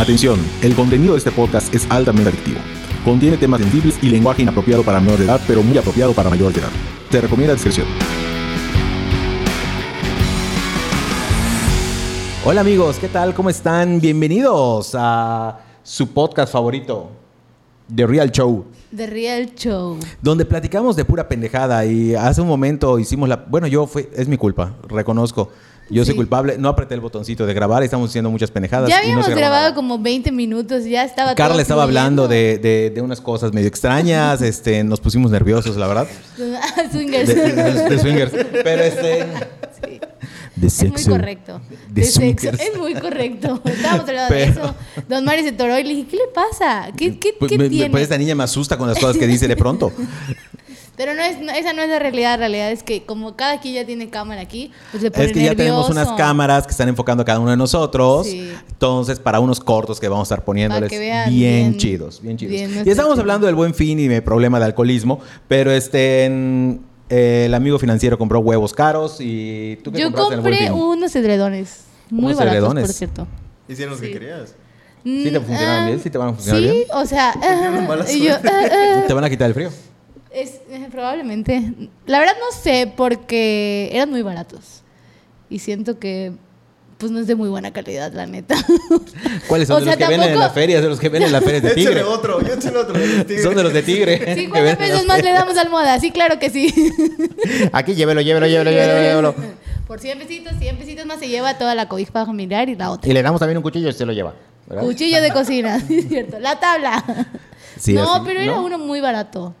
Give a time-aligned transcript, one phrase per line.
[0.00, 2.58] Atención, el contenido de este podcast es altamente adictivo.
[3.04, 6.54] Contiene temas sensibles y lenguaje inapropiado para menor de edad, pero muy apropiado para mayor
[6.54, 6.70] de edad.
[7.10, 7.86] Se recomienda discreción.
[12.46, 13.34] Hola amigos, ¿qué tal?
[13.34, 14.00] ¿Cómo están?
[14.00, 17.10] Bienvenidos a su podcast favorito,
[17.94, 18.64] The Real Show.
[18.96, 19.98] The Real Show.
[20.22, 23.36] Donde platicamos de pura pendejada y hace un momento hicimos la...
[23.36, 24.08] Bueno, yo fue...
[24.16, 25.50] Es mi culpa, reconozco.
[25.90, 26.56] Yo soy culpable.
[26.58, 28.88] No apreté el botoncito de grabar, estamos haciendo muchas pendejadas.
[28.88, 29.74] Ya y no habíamos grabado nada.
[29.74, 33.68] como 20 minutos, ya estaba Carla todo estaba hablando de, de- de unas cosas medio
[33.68, 36.06] extrañas, este, nos pusimos nerviosos, la verdad.
[36.92, 37.28] Swingers.
[37.28, 38.32] De, swingers.
[38.64, 39.26] Pero este...
[39.82, 40.00] Sí.
[40.56, 41.10] De Es muy sexo.
[41.12, 41.60] correcto.
[41.88, 42.50] De sexo.
[42.50, 43.62] Es muy correcto.
[43.64, 44.74] Estábamos hablando de eso.
[45.08, 46.90] Don Mario se toró y le dije, ¿qué le pasa?
[46.96, 47.90] ¿Qué, qué, Pues, qué me- tiene?
[47.90, 49.90] pues esta niña me asusta con las cosas que dice de pronto.
[51.00, 52.32] Pero no es, no- esa no es la realidad.
[52.32, 55.32] La realidad es que como cada quien ya tiene cámara aquí, pues le pone Es
[55.32, 58.26] que ya tenemos unas cámaras que están enfocando a cada uno de nosotros.
[58.26, 58.52] Sí.
[58.68, 62.20] Entonces, para unos cortos que vamos a estar poniéndoles Para que vean bien, bien- chidos,
[62.20, 62.52] bien chidos.
[62.52, 66.82] bien y estamos hablando del buen fin y mi problema de alcoholismo, pero este en-
[67.08, 70.54] eh, el amigo financiero compró huevos caros y tú qué Yo compraste en el buen
[70.54, 70.78] compré fin?
[70.82, 71.84] unos edredones.
[72.10, 72.84] Muy Unos baratos, edredones.
[72.84, 73.26] por cierto.
[73.70, 74.12] Hicieron lo que Sí.
[74.12, 74.54] querías.
[75.02, 76.00] ¿Sí te Mm, funcionaron ah, bien?
[76.00, 76.84] ¿Sí te van a funcionar sí, bien?
[76.92, 77.32] o sea,
[78.42, 79.06] yo.
[79.06, 79.70] ¿Te van a quitar el frío?
[80.70, 81.72] Eh, probablemente.
[82.06, 84.82] La verdad no sé porque eran muy baratos.
[85.48, 86.32] Y siento que
[86.96, 88.54] pues no es de muy buena calidad, la neta.
[89.48, 89.78] ¿Cuáles son?
[89.78, 90.82] O ¿De sea, los que venden en las ferias?
[90.82, 92.02] ¿De los que venden en las ferias de Échale tigre?
[92.02, 92.94] otro, yo échale otro.
[92.94, 93.42] tigre.
[93.42, 94.34] Son de los de tigre.
[94.34, 96.72] 50 que venden en pesos más le damos al moda, sí, claro que sí.
[97.72, 99.34] Aquí llévelo, llévelo, llévelo, llévelo, llévelo.
[99.86, 103.10] Por 100 pesitos, 100 pesitos más se lleva toda la cobija familiar y la otra.
[103.10, 104.34] Y le damos también un cuchillo y se lo lleva.
[104.68, 104.84] ¿verdad?
[104.84, 106.38] Cuchillo de cocina, sí es cierto.
[106.38, 107.02] La tabla.
[107.78, 108.64] Sí, no, así, pero era ¿no?
[108.66, 109.54] uno muy barato.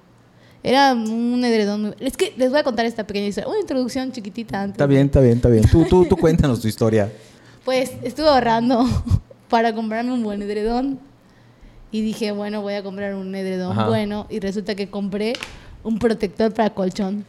[0.62, 1.94] Era un edredón muy...
[2.00, 3.48] Es que les voy a contar esta pequeña historia.
[3.48, 4.74] Una introducción chiquitita antes.
[4.74, 5.64] Está bien, está bien, está bien.
[5.68, 7.10] Tú, tú, tú cuéntanos tu historia.
[7.62, 8.86] Pues estuve ahorrando
[9.50, 10.98] para comprarme un buen edredón.
[11.92, 13.86] Y dije, bueno, voy a comprar un edredón Ajá.
[13.86, 14.26] bueno.
[14.30, 15.34] Y resulta que compré
[15.84, 17.26] un protector para colchón.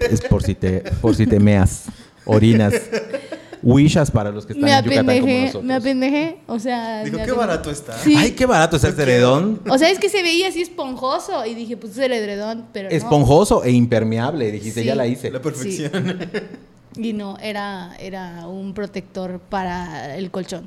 [0.00, 1.84] Es por si te, por si te meas,
[2.24, 2.74] orinas,
[3.62, 5.64] huishas para los que están Me en Yucatán como nosotros.
[5.64, 6.38] me apendejé.
[6.46, 7.04] O sea.
[7.04, 7.38] Dijo, me qué apendejé.
[7.46, 7.98] barato está.
[7.98, 8.14] Sí.
[8.16, 9.60] Ay, qué barato está este edredón.
[9.68, 11.44] O sea, es que se veía así esponjoso.
[11.46, 12.66] Y dije, pues es el edredón.
[12.72, 12.94] Pero no.
[12.96, 14.50] Esponjoso e impermeable.
[14.52, 14.86] Dijiste, Sí.
[14.86, 15.30] ya la hice.
[15.30, 16.18] La perfección.
[16.96, 20.64] Y no, era, era un protector para el colchón.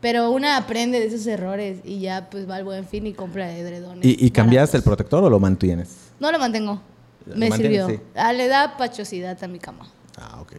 [0.00, 3.56] Pero una aprende de esos errores y ya pues va al buen fin y compra
[3.56, 4.04] edredones.
[4.04, 5.90] ¿Y, y cambiaste el protector o lo mantienes?
[6.18, 6.80] No lo mantengo.
[7.26, 7.86] ¿Lo Me mantienes?
[7.86, 7.96] sirvió.
[7.98, 8.02] Sí.
[8.16, 9.86] Ah, le da pachosidad a mi cama.
[10.18, 10.54] Ah, ok.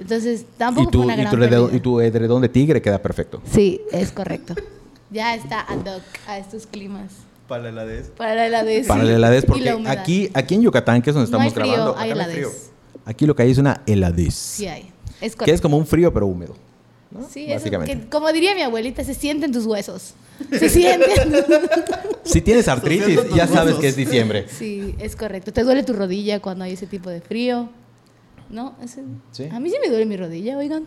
[0.00, 2.80] Entonces, Y tampoco tu, fue una y, gran tu edredón, y tu edredón de tigre
[2.80, 3.42] queda perfecto.
[3.50, 4.54] Sí, es correcto.
[5.10, 7.12] ya está ad hoc a estos climas.
[7.46, 8.10] Para la heladez.
[8.16, 8.86] Para la heladez.
[8.86, 11.48] Para la heladez, y porque la aquí, aquí en Yucatán, que es donde no hay
[11.48, 12.70] estamos frío, grabando, hay acá heladez.
[13.04, 14.34] aquí lo que hay es una heladez.
[14.34, 14.90] Sí hay.
[15.20, 15.54] Es que correcto.
[15.54, 16.54] es como un frío pero húmedo.
[17.10, 17.28] ¿no?
[17.28, 17.98] Sí, eso Básicamente.
[17.98, 20.14] que, como diría mi abuelita, se sienten tus huesos.
[20.50, 21.10] Se sienten.
[22.22, 23.80] Si tienes artritis, ya sabes huesos.
[23.80, 24.46] que es diciembre.
[24.48, 25.52] Sí, es correcto.
[25.52, 27.68] ¿Te duele tu rodilla cuando hay ese tipo de frío?
[28.50, 28.74] ¿No?
[28.82, 29.48] Ese- Sí.
[29.52, 30.84] A mí sí me duele mi rodilla, oigan.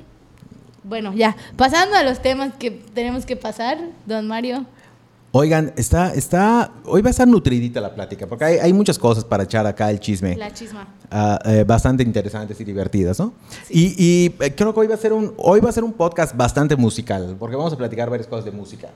[0.84, 1.36] Bueno, ya.
[1.56, 4.66] Pasando a los temas que tenemos que pasar, don Mario.
[5.36, 9.24] Oigan, está, está, hoy va a estar nutridita la plática, porque hay, hay muchas cosas
[9.26, 10.36] para echar acá el chisme.
[10.36, 10.88] La chisma.
[11.10, 13.34] ah, eh, bastante interesantes y divertidas, ¿no?
[13.70, 15.94] Y, y, eh, creo que hoy va a ser un, hoy va a ser un
[15.94, 18.90] podcast bastante musical, porque vamos a platicar varias cosas de música.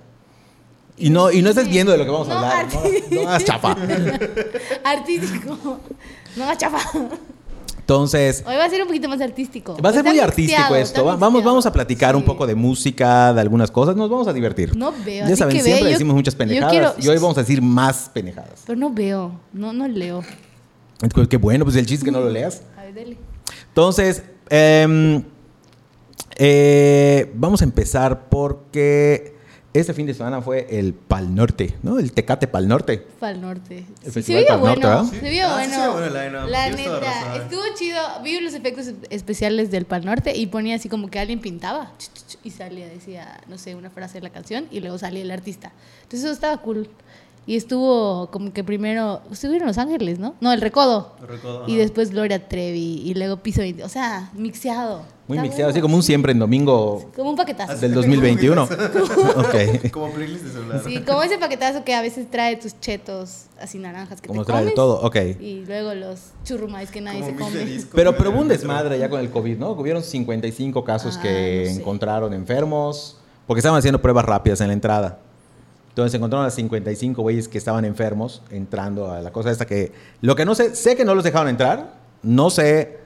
[0.96, 2.68] Y no, y no estés viendo de lo que vamos a No, hablar,
[3.12, 3.72] no, no hagas chafa.
[4.84, 5.80] Artístico.
[6.36, 6.80] No, chafa.
[7.92, 9.78] Entonces, Hoy va a ser un poquito más artístico.
[9.82, 11.06] va a ser Está muy artístico esto.
[11.06, 14.34] Va- Vamos, vamos a platicar un poco de música, de algunas cosas, nos vamos a
[14.34, 14.76] divertir.
[14.76, 17.42] No veo, Ya saben, ve, siempre yo- decimos muchas pendejadas quiero- y hoy vamos a
[17.44, 18.64] decir más pendejadas.
[18.68, 19.40] Pero no veo.
[19.54, 20.22] No, no leo.
[21.02, 22.62] Entonces, Qué bueno, pues el chiste es que no lo leas.
[22.78, 23.18] A ver, dele.
[23.70, 25.24] Entonces, em,
[26.36, 29.37] eh, vamos a empezar porque
[29.80, 32.00] este fin de semana fue el Pal Norte, ¿no?
[32.00, 32.98] El Tecate Pal Norte.
[33.20, 33.78] Pal Norte.
[33.80, 35.04] El Sí, se festival vio Pal Norte, bueno.
[35.04, 35.20] ¿verdad?
[35.20, 35.84] Se vio Ah, sí bueno.
[35.84, 36.48] vio bueno.
[36.48, 37.42] La toda neta, razón.
[37.42, 38.02] estuvo chido.
[38.24, 42.04] Vi los efectos especiales del Pal Norte y ponía así como que alguien pintaba ch,
[42.14, 45.22] ch, ch, y salía, decía, no sé, una frase de la canción y luego salía
[45.22, 45.72] el artista.
[46.04, 46.90] Entonces eso estaba cool.
[47.48, 50.36] Y estuvo como que primero, estuvieron Los Ángeles, ¿no?
[50.42, 51.16] No, el Recodo.
[51.22, 51.80] El Recodo, Y ajá.
[51.82, 53.86] después Gloria Trevi y luego Piso 20.
[53.86, 55.02] O sea, mixeado.
[55.30, 55.70] Muy mixeado, bueno.
[55.72, 57.76] así como un siempre en domingo Como un paquetazo.
[57.78, 58.64] del 2021.
[59.36, 59.92] ok.
[59.92, 60.82] Como playlist de celular.
[60.86, 64.48] Sí, como ese paquetazo que a veces trae tus chetos así naranjas que Como te
[64.52, 64.76] trae comes.
[64.76, 65.16] todo, ok.
[65.40, 67.66] Y luego los churrumais que nadie Como se come.
[67.66, 67.92] disco.
[67.96, 69.72] Pero, pero hubo un desmadre ya con el COVID, ¿no?
[69.72, 71.80] Hubieron 55 casos Ah, que no sé.
[71.82, 73.18] encontraron enfermos,
[73.48, 75.20] porque estaban haciendo pruebas rápidas en la entrada.
[75.98, 79.92] Entonces encontraron a 55 güeyes que estaban enfermos entrando a la cosa esta que...
[80.22, 83.00] Lo que no sé, sé que no los dejaron entrar, no sé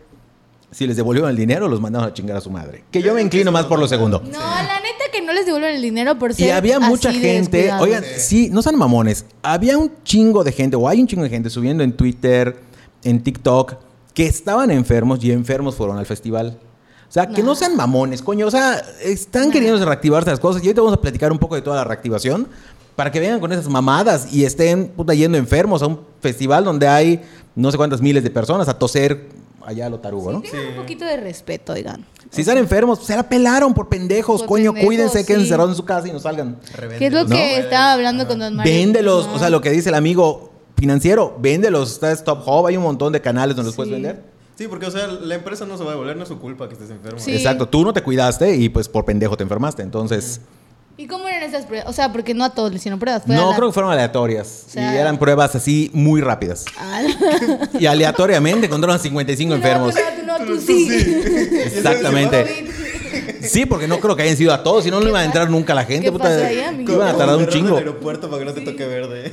[0.71, 2.83] si les devolvieron el dinero o los mandaron a chingar a su madre.
[2.91, 4.21] Que yo me inclino más por lo segundo.
[4.25, 7.19] No, la neta que no les devuelven el dinero por ser Y había mucha así
[7.21, 9.23] gente, oigan, sí, no sean mamones.
[9.41, 12.59] Había un chingo de gente, o hay un chingo de gente subiendo en Twitter,
[13.05, 13.75] en TikTok,
[14.13, 16.59] que estaban enfermos y enfermos fueron al festival.
[17.07, 18.47] O sea, que no sean mamones, coño.
[18.47, 19.53] O sea, están Nah.
[19.53, 20.61] queriendo reactivarse las cosas.
[20.61, 22.47] Y ahorita vamos a platicar un poco de toda la reactivación
[22.95, 26.87] para que vengan con esas mamadas y estén puta, yendo enfermos a un festival donde
[26.87, 27.21] hay
[27.55, 29.29] no sé cuántas miles de personas a toser
[29.65, 30.41] allá a lo tarugo, ¿no?
[30.41, 32.05] Tengan un poquito de respeto, oigan.
[32.31, 34.71] Si están enfermos, se la pelaron por pendejos, Por coño.
[34.71, 35.41] pendejos, cuídense, quédense sí.
[35.41, 36.57] encerrados en su casa y no salgan.
[36.97, 37.35] ¿Qué es lo ¿no?
[37.35, 38.71] que estaba hablando con Don Mario?
[38.73, 39.33] Véndelos, No.
[39.33, 41.91] o sea, lo que dice el amigo financiero, véndelos.
[41.91, 43.93] Está Stop Hub, hay un montón de canales donde los puedes Sí.
[43.93, 44.23] vender.
[44.55, 46.67] Sí, porque, o sea, la empresa no se va a devolver, no es su culpa
[46.67, 47.19] que estés enfermo.
[47.19, 47.33] Sí.
[47.33, 49.81] Exacto, tú no te cuidaste y pues por pendejo te enfermaste.
[49.83, 50.41] Entonces,
[50.97, 51.89] ¿Y cómo eran esas pruebas?
[51.89, 53.23] O sea, porque no a todos le hicieron pruebas.
[53.25, 54.65] fue no la- creo que fueron aleatorias.
[54.67, 56.65] O sea- y eran pruebas así muy rápidas.
[56.77, 57.01] Ah,
[57.79, 59.95] Y aleatoriamente encontraron 55 enfermos.
[59.95, 60.87] No, tú no, tú no, tú sí.
[61.65, 62.67] Exactamente.
[63.41, 65.49] Sí, porque no creo que hayan sido a todos, si no, no iba a entrar
[65.49, 66.05] nunca la gente.
[66.05, 67.69] ¿Qué Puta, pasa ahí, iban a tardar un chingo.
[67.69, 69.31] el aeropuerto para que no te toque verde.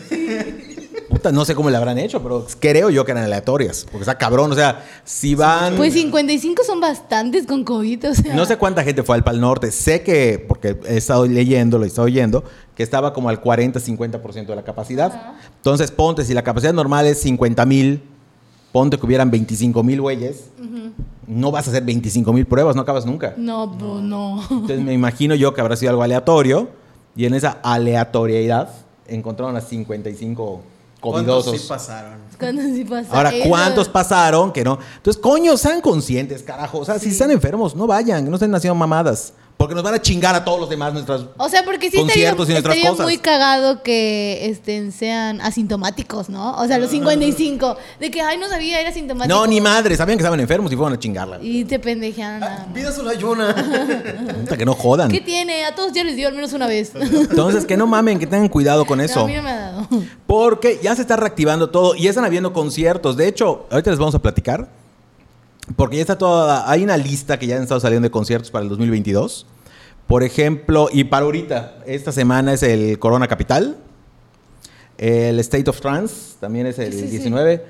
[1.09, 3.85] Puta, no sé cómo le habrán hecho, pero creo yo que eran aleatorias.
[3.85, 5.77] Porque está cabrón, o sea, si van...
[5.77, 8.35] Pues 55 son bastantes con COVID, o sea.
[8.35, 9.71] No sé cuánta gente fue al Pal Norte.
[9.71, 12.45] Sé que, porque he estado leyendo, lo he estado oyendo,
[12.75, 15.35] que estaba como al 40-50% de la capacidad.
[15.57, 18.03] Entonces, ponte, si la capacidad normal es 50 mil,
[18.71, 20.51] ponte que hubieran 25 mil güeyes,
[21.27, 23.35] no vas a hacer 25 mil pruebas, no acabas nunca.
[23.37, 24.43] No, pues no.
[24.51, 26.69] Entonces, me imagino yo que habrá sido algo aleatorio
[27.17, 28.71] y en esa aleatoriedad
[29.07, 30.63] encontraron a 55
[31.01, 31.61] ¿Cuántos covidosos.
[31.61, 32.19] sí pasaron?
[32.39, 33.33] ¿Cuándo sí pasa Ahora?
[33.47, 34.79] ¿cuántos pasaron que no?
[34.97, 36.79] Entonces, coño, sean conscientes, carajo.
[36.79, 39.33] O sea, si están enfermos, no vayan, no estén haciendo mamadas.
[39.59, 41.23] Porque nos van a chingar a todos los demás nuestras.
[41.37, 43.05] O sea, porque sí estaría, conciertos y nuestras estaría cosas.
[43.07, 46.55] muy cagado que estén, sean asintomáticos, ¿no?
[46.57, 47.77] O sea, los 55.
[47.99, 49.37] De que, ay, no sabía, era asintomático.
[49.37, 51.39] No, ni madre, sabían que estaban enfermos y fueron a chingarla.
[51.43, 52.75] Y te pendejearon nada más.
[52.75, 53.53] Pida solo ayuna.
[54.41, 55.11] Puta, que no jodan.
[55.11, 55.65] ¿Qué tiene?
[55.65, 56.93] A todos ya les dio al menos una vez.
[56.95, 59.21] Entonces, que no mamen, que tengan cuidado con No, eso.
[59.25, 59.89] a mí no me ha dado.
[60.29, 63.17] Porque ya se está reactivando todo y ya están habiendo conciertos.
[63.17, 64.69] De hecho, ahorita les vamos a platicar.
[65.77, 66.71] Porque ya está toda.
[66.71, 69.47] Hay una lista que ya han estado saliendo de conciertos para el 2022.
[70.07, 73.77] Por ejemplo, y para ahorita, esta semana es el Corona Capital.
[74.97, 77.19] El State of Trance también es el Sí, sí, sí.
[77.19, 77.65] 19.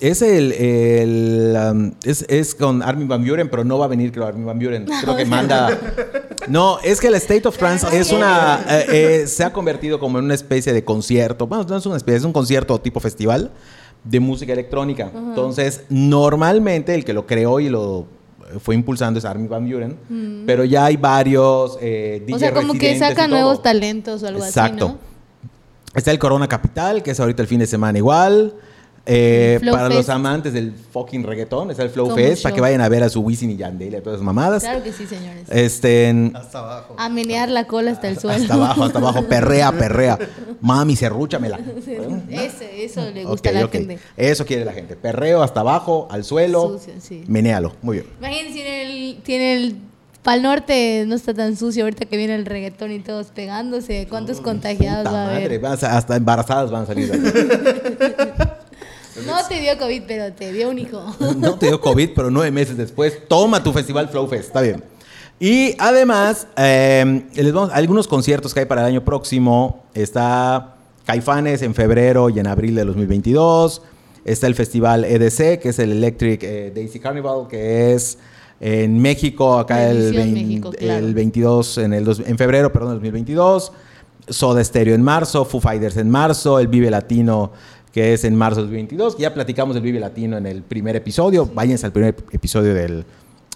[0.00, 0.52] Es el.
[0.52, 4.46] el, um, es, es con Armin Van Buren, pero no va a venir, creo, Armin
[4.46, 4.86] Van Buren.
[5.02, 5.78] Creo que manda.
[6.48, 8.64] No, es que el State of Trance es una.
[8.68, 8.86] eh,
[9.22, 11.46] eh, se ha convertido como en una especie de concierto.
[11.46, 13.50] Bueno, no es una especie, es un concierto tipo festival
[14.04, 15.10] de música electrónica.
[15.14, 18.06] Entonces, normalmente el que lo creó y lo
[18.52, 20.44] eh, fue impulsando es Armin Van Buren.
[20.46, 21.78] Pero ya hay varios.
[21.80, 22.32] Eh, Mm.
[22.34, 23.28] O sea, como que todo.
[23.28, 24.84] nuevos talentos o algo Exacto.
[24.86, 25.12] así, ¿no?
[25.94, 28.54] Está el Corona Capital, que es ahorita el fin de semana igual.
[29.04, 29.96] Eh, para Fest.
[29.96, 33.02] los amantes del fucking reggaetón, está el Flow Como Fest, para que vayan a ver
[33.02, 34.62] a su Wisin y Yandel y a todas esas mamadas.
[34.62, 35.48] Claro que sí, señores.
[35.50, 36.94] Este, en- Hasta abajo.
[36.98, 38.40] A menear la cola hasta el suelo.
[38.40, 40.18] hasta abajo, hasta abajo, perrea, perrea.
[40.60, 41.58] Mami, serrúchamela.
[42.30, 43.98] Ese, eso le gusta a la gente.
[44.16, 44.94] Eso quiere la gente.
[44.94, 46.78] Perreo hasta abajo, al suelo.
[46.78, 47.24] Sucio, sí.
[47.26, 47.72] Menéalo.
[47.82, 48.06] Muy bien.
[48.20, 49.76] Imagínense, tiene el, tiene el
[50.22, 54.06] Pal Norte no está tan sucio ahorita que viene el reggaetón y todos pegándose.
[54.08, 55.60] ¿Cuántos contagiados va a haber?
[55.60, 57.10] madre, hasta embarazadas van a salir.
[57.10, 58.31] de.
[59.32, 61.04] No te dio COVID, pero te dio un hijo.
[61.36, 64.46] No te dio COVID, pero nueve meses después, toma tu festival Flow Fest.
[64.46, 64.82] Está bien.
[65.40, 69.84] Y además, eh, les vamos, algunos conciertos que hay para el año próximo.
[69.94, 73.82] Está Caifanes en febrero y en abril de 2022.
[74.24, 78.18] Está el festival EDC, que es el Electric eh, Daisy Carnival, que es
[78.60, 81.04] en México, acá el, edición 20 México, claro.
[81.06, 83.72] el 22, en, el dos- en febrero, perdón, 2022.
[84.28, 87.50] Soda Stereo en marzo, Foo Fighters en marzo, el Vive Latino
[87.92, 89.18] que es en marzo del 2022.
[89.18, 91.46] Ya platicamos del Vive Latino en el primer episodio.
[91.46, 93.04] Váyanse al primer episodio del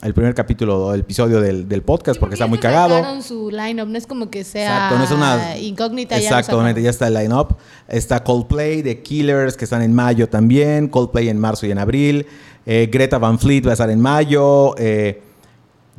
[0.03, 3.23] el primer capítulo, el episodio del, del podcast, porque está muy cagado.
[3.23, 6.19] su line-up, no es como que sea Exacto, no es una incógnita.
[6.19, 7.57] Exactamente, ya está el line-up.
[7.89, 10.89] Está Coldplay, The Killers, que están en mayo también.
[10.89, 12.27] Coldplay en marzo y en abril.
[12.67, 14.75] Eh, Greta Van Fleet va a estar en mayo.
[14.77, 15.23] Eh,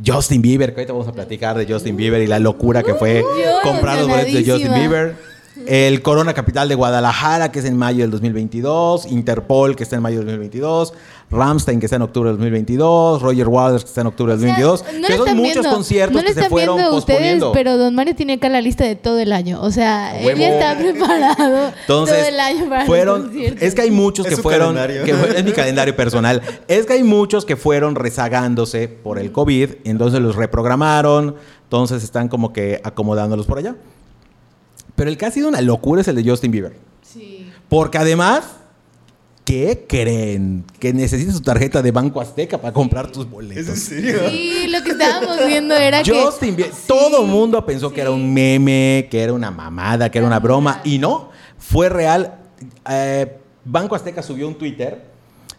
[0.06, 3.24] Justin Bieber, que ahorita vamos a platicar de Justin Bieber y la locura que fue
[3.24, 4.74] Yo comprar los boletos de Justin.
[4.76, 5.16] Bieber.
[5.66, 9.08] El Corona Capital de Guadalajara, que es en mayo del 2022.
[9.08, 10.94] Interpol, que está en mayo del 2022.
[11.30, 13.22] Ramstein, que está en octubre del 2022.
[13.22, 15.02] Roger Waters, que está en octubre del O sea, 2022.
[15.02, 17.52] no que son muchos viendo, conciertos no que se están fueron viendo ustedes, posponiendo.
[17.52, 19.60] pero Don Mario tiene acá la lista de todo el año.
[19.62, 20.54] O sea, A él ya huevo.
[20.54, 23.62] está preparado Entonces, todo el año para fueron, conciertos.
[23.62, 25.04] es que hay muchos Es que fueron, calendario.
[25.04, 29.34] que fue- es mi calendario personal, es que hay muchos que fueron rezagándose por el
[29.34, 33.76] COVID, y entonces los reprogramaron, entonces están como que acomodándolos por allá.
[34.98, 37.50] Pero el que ha sido una locura es el de Justin Bieber, Sí.
[37.70, 38.44] porque además
[39.46, 40.66] ¿qué creen?
[40.78, 43.80] Que necesitas tu tarjeta de Banco Azteca para comprar tus ¿Es en boletos.
[43.80, 44.30] serio?
[44.30, 46.12] Sí, lo que estábamos viendo era que.
[46.12, 50.18] Justin Bieber, todo el mundo pensó que era un meme, que era una mamada, que
[50.18, 52.40] era una broma, y no, fue real.
[52.90, 55.02] Eh, Banco Azteca subió un Twitter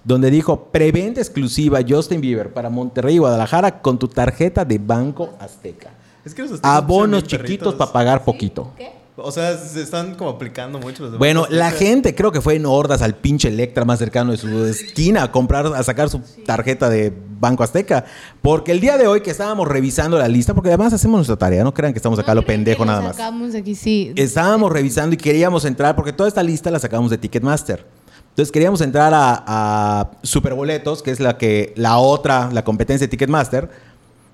[0.04, 5.34] donde dijo, preventa exclusiva Justin Bieber para Monterrey y Guadalajara con tu tarjeta de Banco
[5.40, 5.90] Azteca.
[6.24, 8.72] Es que los Abonos chiquitos para pagar poquito.
[8.76, 8.97] ¿Qué?
[9.20, 12.66] O sea, se están como aplicando mucho los Bueno, la gente creo que fue en
[12.66, 16.88] hordas al pinche Electra más cercano de su esquina a comprar, a sacar su tarjeta
[16.88, 18.04] de Banco Azteca.
[18.42, 21.64] Porque el día de hoy que estábamos revisando la lista, porque además hacemos nuestra tarea,
[21.64, 23.16] no crean que estamos acá No lo pendejo nada más.
[23.16, 24.12] Sacamos aquí, sí.
[24.14, 27.84] Estábamos revisando y queríamos entrar, porque toda esta lista la sacamos de Ticketmaster.
[28.30, 33.10] Entonces queríamos entrar a, a Superboletos, que es la que la otra, la competencia de
[33.10, 33.68] Ticketmaster,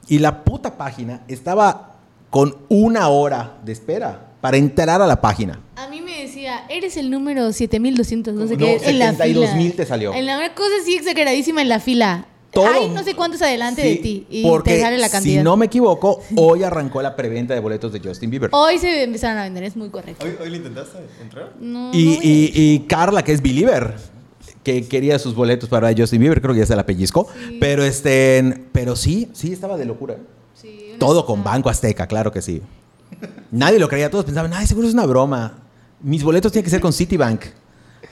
[0.09, 1.95] y la puta página estaba
[2.29, 5.59] con una hora de espera para entrar a la página.
[5.75, 9.63] A mí me decía, eres el número 7200, no sé No, qué, en la 72,000
[9.73, 9.75] fila.
[9.77, 10.13] te salió.
[10.13, 12.27] En la una cosa así exageradísima en la fila.
[12.51, 15.41] Todo- Hay no sé cuántos adelante Sí, de ti y porque te sale la cantidad.
[15.41, 18.51] Si no me equivoco, hoy arrancó la preventa de boletos de Justin Bieber.
[18.53, 20.27] Hoy se empezaron a vender, es muy correcto.
[20.27, 21.55] ¿Hoy, hoy le intentaste entrar?
[21.59, 23.95] No, y, no y- y Carla, que es Believer,
[24.63, 27.29] que quería sus boletos para Justin Bieber, creo que ya se la pellizcó.
[27.49, 27.57] Sí.
[27.61, 30.17] Pero este, pero sí, sí estaba de locura.
[30.53, 32.61] Sí, Todo cosa- con Banco Azteca, claro que sí.
[33.55, 35.59] Nadie lo creía, todos pensaban, ay, seguro es una broma.
[36.01, 37.45] Mis boletos tienen que ser con Citibank,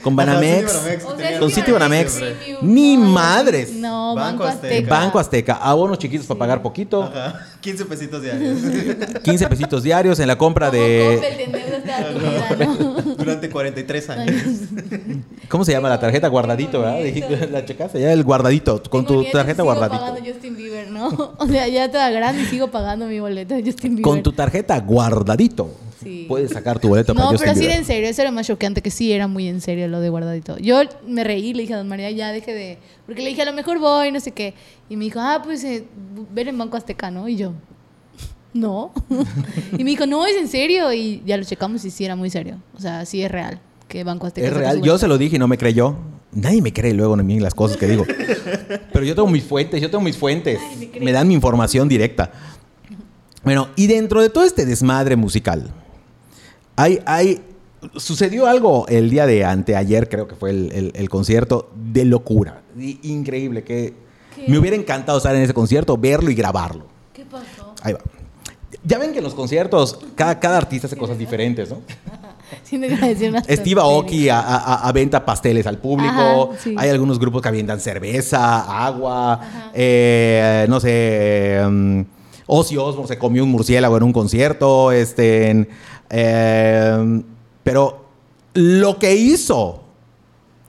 [0.02, 0.74] con Banamex.
[0.74, 2.14] O sea, Con Citibanamex.
[2.14, 3.72] Premium, Ni madres.
[3.72, 4.74] No, Banco Banco Azteca.
[4.74, 4.94] Azteca.
[5.00, 8.58] Banco Azteca, abonos chiquitos para pagar poquito, Ajá, 15 pesitos diarios.
[9.22, 11.20] 15 pesitos diarios en la compra Como de...
[11.22, 11.52] Coppel,
[12.58, 13.14] te ¿no?
[13.16, 14.42] Durante 43 años.
[15.48, 16.28] ¿Cómo se llama la tarjeta?
[16.28, 17.00] Guardadito, ¿verdad?
[17.00, 17.50] Nietos.
[17.50, 20.00] La checaste, ya el guardadito, con tu tarjeta guardadito.
[20.00, 21.34] pagando Justin Bieber, ¿no?
[21.38, 24.02] O sea, ya toda grande y sigo pagando mi boleto de Justin Bieber.
[24.02, 25.70] Con tu tarjeta guardadito.
[26.02, 26.26] Sí.
[26.28, 27.76] Puedes sacar tu boleto para No, Justin pero sí Bieber.
[27.76, 30.08] era en serio, eso era más choqueante, que sí era muy en serio lo de
[30.08, 30.58] guardadito.
[30.58, 32.78] Yo me reí y le dije a Don María, ya deje de...
[33.06, 34.54] Porque le dije, a lo mejor voy, no sé qué.
[34.88, 35.84] Y me dijo, ah, pues eh,
[36.32, 37.28] ver en Banco Azteca, ¿no?
[37.28, 37.52] Y yo,
[38.54, 38.92] no.
[39.78, 40.92] y me dijo, no, es en serio.
[40.92, 42.58] Y ya lo checamos y sí era muy serio.
[42.76, 44.46] O sea, sí es real que Banco Azteca...
[44.46, 44.82] Es real.
[44.82, 45.96] Yo se lo dije y no me creyó.
[46.32, 48.04] Nadie me cree luego mí las cosas que digo.
[48.92, 50.58] Pero yo tengo mis fuentes, yo tengo mis fuentes.
[50.62, 51.04] Ay, me cree.
[51.04, 52.32] Me dan mi información directa.
[53.44, 55.70] Bueno, y dentro de todo este desmadre musical,
[56.76, 57.40] hay, hay,
[57.96, 62.62] sucedió algo el día de anteayer, creo que fue el, el- el concierto, de locura.
[63.02, 63.94] Increíble, que
[64.34, 64.44] ¿Qué?
[64.48, 66.86] me hubiera encantado estar en ese concierto, verlo y grabarlo.
[67.12, 67.74] ¿Qué pasó?
[67.82, 68.00] Ahí va.
[68.84, 71.80] Ya ven que en los conciertos cada, cada artista hace cosas diferentes, ¿no?
[72.64, 73.80] Siento que iba a decir una Steve.
[73.80, 76.50] Aoki aventa pasteles al público.
[76.52, 76.74] Ajá, sí.
[76.76, 79.40] Hay algunos grupos que avientan cerveza, agua.
[79.74, 81.60] eh, no sé.
[81.66, 82.04] um,
[82.46, 84.92] Ozzy Osbourne se comió un murciélago en un concierto.
[84.92, 85.68] Este, en,
[86.10, 87.22] eh,
[87.62, 88.06] pero
[88.54, 89.82] lo que hizo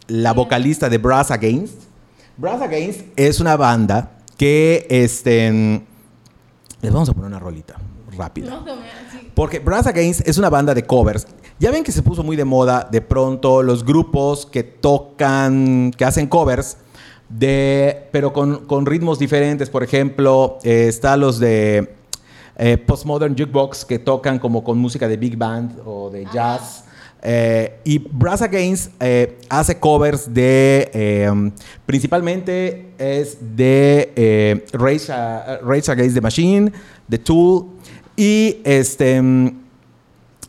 [0.08, 1.84] la vocalista de Brass Against.
[2.38, 5.52] Brass Against es una banda que este,
[6.82, 7.76] les vamos a poner una rolita
[8.18, 8.64] rápida.
[9.34, 11.28] Porque Brass Against es una banda de covers.
[11.60, 16.06] Ya ven que se puso muy de moda de pronto los grupos que tocan, que
[16.06, 16.78] hacen covers,
[17.30, 19.70] de, pero con, con ritmos diferentes.
[19.70, 21.94] Por ejemplo, eh, está los de
[22.58, 26.86] eh, Postmodern Jukebox que tocan como con música de big band o de jazz.
[27.26, 31.52] Eh, y Brass Against eh, hace covers de, eh,
[31.86, 36.72] principalmente es de eh, Rage, A- Rage Against the Machine,
[37.10, 37.68] The Tool,
[38.18, 39.58] y este, mm,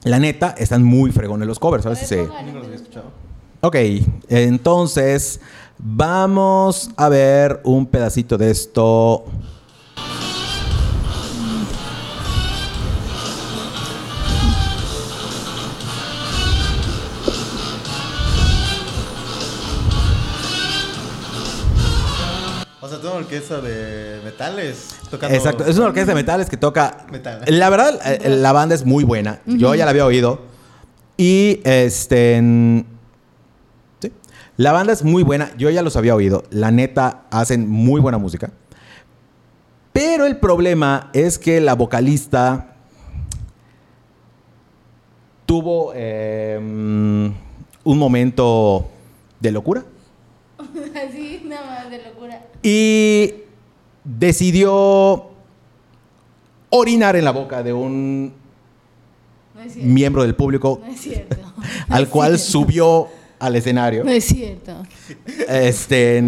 [0.03, 2.03] la neta, están muy fregones los covers, no los
[2.65, 3.07] había escuchado.
[3.61, 3.77] Ok,
[4.29, 5.41] entonces
[5.79, 9.25] vamos a ver un pedacito de esto.
[22.81, 25.35] O sea, toda una orquesta de metales tocando.
[25.35, 27.07] Exacto, es una orquesta de metales que toca.
[27.11, 27.43] Metal.
[27.47, 29.41] La verdad, eh, la banda es muy buena.
[29.47, 30.43] Yo ya la había oído.
[31.17, 32.85] Y este.
[34.57, 35.51] La banda es muy buena.
[35.57, 36.45] Yo ya los había oído.
[36.51, 38.51] La neta, hacen muy buena música.
[39.93, 42.77] Pero el problema es que la vocalista
[45.47, 48.89] tuvo eh, un momento
[49.41, 49.85] de locura.
[51.09, 52.47] Así, nada más de locura.
[52.63, 53.35] Y
[54.05, 55.31] decidió
[56.71, 58.33] orinar en la boca de un
[59.55, 61.37] No miembro del público No es cierto.
[61.89, 64.05] al cual subió al escenario.
[64.05, 64.83] No es cierto.
[65.49, 66.23] Este,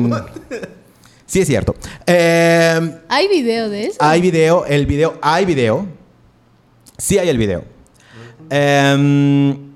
[1.27, 1.75] sí es cierto.
[2.07, 3.97] Eh, ¿Hay video de eso?
[4.01, 5.87] hay video, el video, hay video.
[6.99, 7.65] Sí hay el video.
[8.51, 9.73] Em,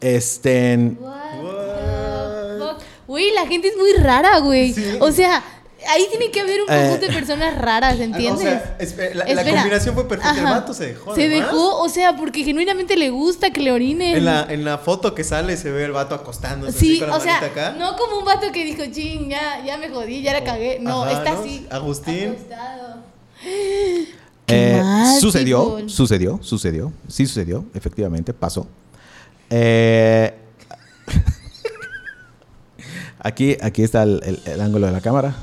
[0.00, 2.60] este, en- What?
[2.60, 2.76] What?
[3.06, 4.74] Güey, la gente es muy rara, güey.
[5.00, 5.42] O sea,
[5.88, 8.60] ahí tiene que haber un conjunto de personas raras, ¿entiendes?
[8.78, 10.38] O sea, la, combinación fue perfecta.
[10.38, 11.14] El vato se dejó.
[11.14, 11.50] Se además.
[11.50, 14.16] dejó, o sea, porque genuinamente le gusta que le orinen.
[14.16, 17.10] En la, en la foto que sale se ve el vato acostándose así Sí, con
[17.10, 17.74] la o sea, acá.
[17.78, 20.78] no como un vato que dijo, ching, ya, ya me jodí, ya la cagué.
[20.80, 21.40] No, Ajá, está ¿no?
[21.40, 21.66] así.
[21.70, 22.30] Agustín.
[22.30, 22.96] acostado.
[24.48, 25.88] Eh, mal, sucedió, people.
[25.90, 28.66] sucedió, sucedió, sí sucedió, efectivamente, pasó.
[29.50, 30.32] Eh,
[33.18, 35.34] aquí, aquí está el, el- el ángulo de la cámara.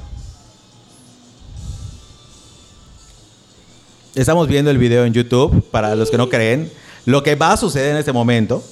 [4.16, 6.72] Estamos viendo el video en YouTube, para los que no creen.
[7.06, 8.64] Lo que va a suceder en este momento.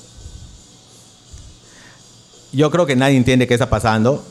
[2.51, 4.23] Yo creo que nadie entiende qué está pasando.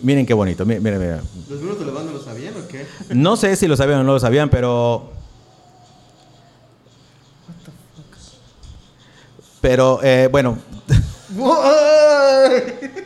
[0.00, 1.20] Miren qué bonito, miren, miren.
[1.48, 2.86] ¿Los miembros de la banda lo sabían o qué?
[3.10, 5.12] No sé si lo sabían o no lo sabían, pero.
[9.60, 10.56] Pero, eh, bueno.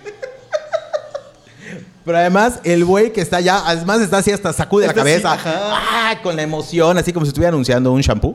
[2.09, 5.35] Pero además, el güey que está allá, además está así hasta sacude la cabeza.
[5.35, 5.53] ajá.
[5.75, 8.35] Ah, con la emoción, así como si estuviera anunciando un shampoo.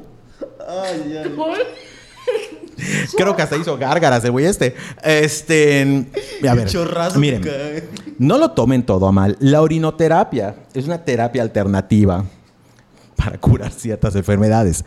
[0.67, 1.35] Ay, ay.
[3.17, 4.75] Creo que hasta hizo gárgaras el güey este.
[5.03, 6.05] Este.
[6.47, 7.41] A ver, Chorrazo miren.
[7.41, 7.89] cae.
[8.19, 9.37] No lo tomen todo a mal.
[9.39, 12.23] La orinoterapia es una terapia alternativa
[13.15, 14.85] para curar ciertas enfermedades.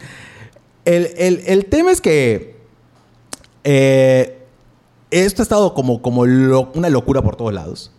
[0.85, 2.57] El, el- el tema es que
[3.65, 4.39] eh,
[5.11, 7.91] esto ha estado como, como lo- una locura por todos lados.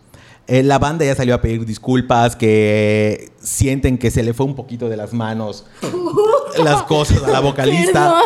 [0.50, 4.54] Eh, la banda ya salió a pedir disculpas, que sienten que se le fue un
[4.54, 5.66] poquito de las manos
[6.64, 8.22] las cosas a la vocalista.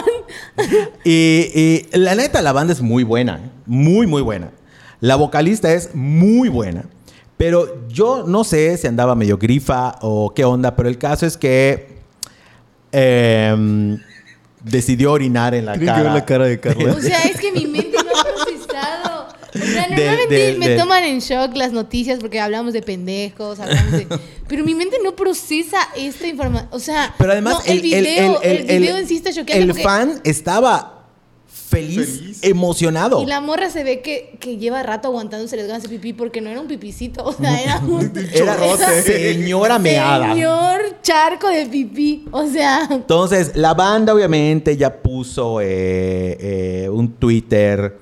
[1.04, 3.50] Y, y la neta, la banda es muy buena, ¿eh?
[3.66, 4.52] muy, muy buena.
[5.00, 6.84] La vocalista es muy buena,
[7.36, 11.36] pero yo no sé si andaba medio grifa o qué onda, pero el caso es
[11.36, 11.98] que
[12.92, 13.98] em,
[14.62, 16.02] decidió orinar en la que cara.
[16.04, 16.92] ver la cara de Carla.
[16.92, 17.91] O sea, es que mi mente.
[19.96, 24.06] Normalmente me toman en shock las noticias porque hablamos de pendejos, hablamos de...
[24.48, 26.68] Pero mi mente no procesa esta información.
[26.72, 30.20] O sea, Pero además, no, el, video, el, video en sí está el porque- fan
[30.24, 31.06] estaba
[31.72, 32.38] feliz, Feliz.
[32.42, 33.22] emocionado.
[33.22, 36.42] Y la morra se ve que, que lleva rato aguantándose las ganas de pipí porque
[36.42, 38.12] no era un pipicito, o sea, era un...
[38.32, 39.02] Era chorrote.
[39.34, 40.34] señora meada.
[40.34, 42.86] Señor charco de pipí, o sea...
[42.90, 46.36] Entonces, la banda obviamente ya puso eh,
[46.84, 48.01] eh, un Twitter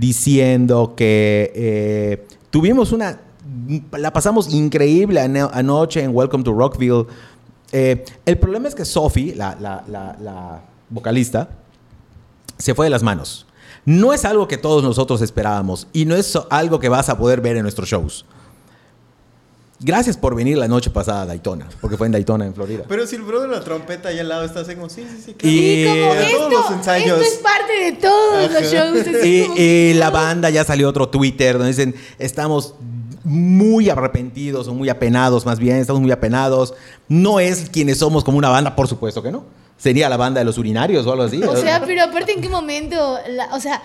[0.00, 3.20] diciendo que eh, tuvimos una...
[3.92, 7.06] La pasamos increíble ano- anoche en Welcome to Rockville.
[7.72, 11.48] Eh, el problema es que Sophie, la, la- la- vocalista,
[12.58, 13.46] se fue de las manos.
[13.84, 17.40] No es algo que todos nosotros esperábamos y no es algo que vas a poder
[17.40, 18.24] ver en nuestros shows.
[19.82, 22.84] Gracias por venir la noche pasada a Daytona, porque fue en Daytona, en Florida.
[22.86, 25.22] Pero si el bro de la trompeta ahí al lado está así como, sí, sí,
[25.24, 25.34] sí.
[25.34, 25.54] claro.
[25.56, 27.20] Y- Y como a esto, todos los ensayos.
[27.22, 29.24] esto es parte de todos los shows.
[29.24, 32.74] Y, como- y la banda ya salió otro Twitter donde dicen, estamos
[33.24, 36.74] muy arrepentidos o muy apenados, más bien, estamos muy apenados.
[37.08, 39.44] No es quienes somos como una banda, por supuesto que no.
[39.78, 41.42] Sería la banda de los urinarios o algo así.
[41.42, 43.80] O sea, pero aparte en qué momento, la- o sea,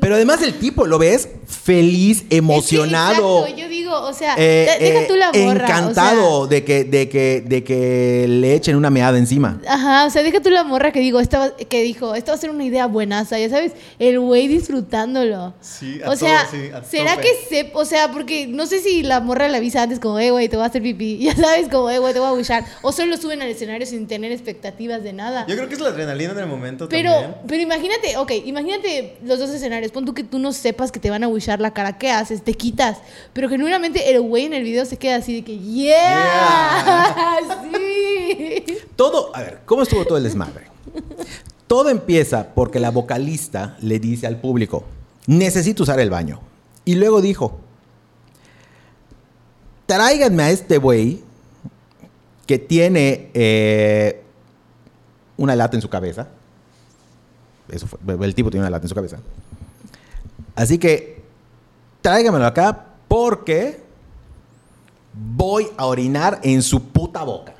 [0.00, 1.28] Pero además el tipo, ¿lo ves?
[1.46, 3.40] Feliz, emocionado.
[3.40, 5.64] Es que, exacto, yo digo, o sea, eh, de- deja eh, tú la morra.
[5.66, 9.60] Encantado O sea, de, que, de, que, de que le echen una meada encima.
[9.68, 12.36] Ajá, o sea, deja tú la morra que digo, esta va- que dijo, esto va
[12.36, 14.48] a ser una idea buenaza, ya sabes, el güey
[14.84, 15.54] disfrutándolo.
[15.60, 17.26] Sí, a o sea, todo, sí, a ¿será tope.
[17.26, 20.30] que se, o sea, porque no sé si la morra le avisa antes como, eh,
[20.30, 22.64] güey, te voy a hacer pipí, ya sabes, como, eh, güey, te voy a buchar,
[22.82, 25.46] o solo suben al escenario sin tener expectativas de nada.
[25.46, 27.34] Yo creo que es la adrenalina del momento Pero, también.
[27.46, 29.89] pero imagínate, ok, imagínate los dos escenarios.
[29.90, 31.98] Pon tú que tú no sepas que te van a wishar la cara.
[31.98, 32.42] ¿Qué haces?
[32.42, 32.98] Te quitas.
[33.32, 37.38] Pero genuinamente el güey en el video se queda así de que, ¡Yeah!
[37.72, 38.64] ¡Sí!
[38.96, 40.66] Todo, a ver, ¿cómo estuvo todo el desmadre?
[41.66, 44.84] Todo empieza porque la vocalista le dice al público,
[45.26, 46.40] necesito usar el baño.
[46.84, 47.60] Y luego dijo,
[49.86, 51.22] tráiganme a este güey
[52.46, 54.22] que tiene eh,
[55.36, 56.28] una lata en su cabeza.
[57.68, 59.18] Eso fue, el tipo tiene una lata en su cabeza.
[60.60, 61.22] Así que,
[62.02, 63.80] tráigamelo acá porque
[65.14, 67.54] voy a orinar en su puta boca.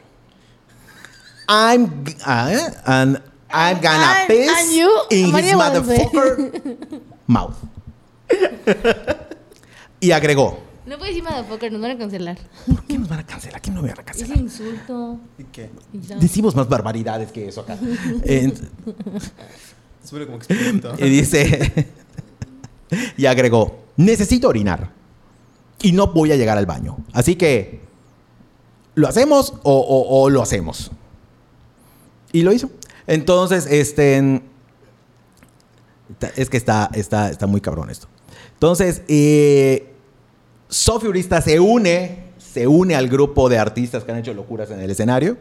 [1.48, 2.50] I'm, ah,
[2.84, 6.52] and I'm gonna piss and you, in his María motherfucker
[7.26, 7.54] mouth.
[9.98, 12.36] Y agregó, No puedes decir motherfucker, nos van a cancelar.
[12.66, 13.62] ¿por qué nos van a cancelar?
[13.62, 14.36] ¿Quién nos van a Es cancelar?
[14.38, 15.18] insulto.
[15.38, 15.70] ¿Y qué?
[16.20, 17.78] Decimos más barbaridades que eso acá.
[20.04, 20.94] Suena como experimento.
[20.98, 21.88] y dice,
[23.16, 24.90] y agregó, necesito orinar
[25.82, 26.96] y no voy a llegar al baño.
[27.12, 27.80] Así que,
[28.94, 30.90] ¿lo hacemos o, o- lo hacemos?
[32.32, 32.70] Y lo hizo.
[33.06, 34.42] Entonces, este,
[36.36, 38.08] Es que está, está, está muy cabrón esto.
[38.54, 39.92] Entonces, eh,
[40.68, 44.80] Sofi Urista se une, se une al grupo de artistas que han hecho locuras en
[44.80, 45.38] el escenario,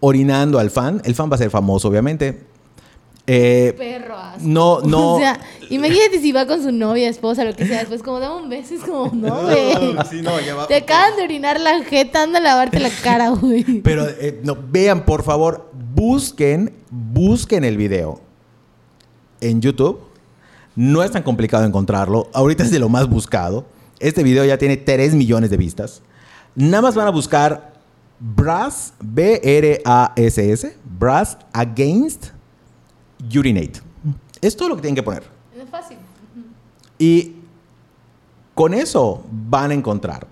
[0.00, 1.02] orinando al fan.
[1.04, 2.46] El fan va a ser famoso, obviamente.
[3.32, 4.40] Eh, Perro asco.
[4.42, 5.14] no, no.
[5.14, 5.38] O sea,
[5.68, 8.74] imagínate si va con su novia, esposa, lo que sea, después como dame un beso,
[8.74, 9.96] es como, no, güey.
[10.10, 10.66] Sí, no, ya va.
[10.66, 13.82] Te acaban de orinar la jeta, anda a lavarte la cara, güey.
[13.82, 18.20] Pero eh, no, vean, por favor, busquen, busquen el video
[19.40, 20.00] en YouTube.
[20.74, 22.28] No es tan complicado encontrarlo.
[22.32, 23.64] Ahorita es de lo más buscado.
[24.00, 26.02] Este video ya tiene 3 millones de vistas.
[26.56, 27.74] Nada más van a buscar
[28.18, 32.39] Brass, B-R-A-S-S, Brass Against
[33.36, 33.80] Urinate.
[34.40, 35.22] Es todo lo que tienen que poner.
[35.56, 35.98] Es fácil.
[36.98, 37.32] Y
[38.54, 40.26] con eso van a encontrar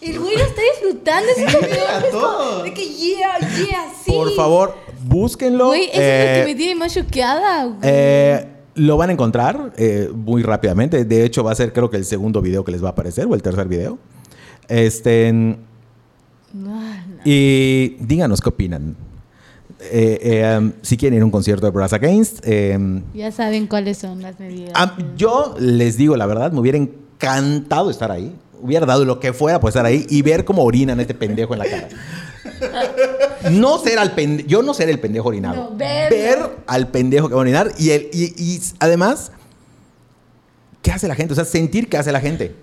[0.00, 1.36] El güey lo está disfrutando, es
[2.64, 4.12] de que yeah, yeah, sí.
[4.12, 5.66] Por favor, búsquenlo.
[5.68, 7.78] Güey, eso es lo Eh, que me tiene más choqueada, güey.
[7.82, 8.46] eh,
[8.78, 11.04] lo van a encontrar eh, muy rápidamente.
[11.04, 13.26] De hecho, va a ser creo que el segundo video que les va a aparecer
[13.26, 13.98] o el tercer video.
[14.68, 15.56] Este, No,
[16.52, 16.74] no.
[17.24, 18.96] y díganos qué opinan.
[19.80, 22.40] Eh, eh, um, si quieren ir a un concierto de Brass Against.
[22.44, 22.76] eh,
[23.14, 24.72] Ya saben cuáles son las medidas.
[25.16, 28.34] yo les digo la verdad, me hubiera encantado estar ahí.
[28.60, 31.58] Hubiera dado lo que fuera por estar ahí y ver cómo orinan este pendejo en
[31.60, 31.88] la cara.
[33.50, 35.70] No ser al pende- yo no ser el pendejo orinado.
[35.70, 39.32] No, ver al pendejo que va a orinar y, el, y, y además,
[40.82, 41.32] ¿qué hace la gente?
[41.32, 42.54] O sea, sentir qué hace la gente.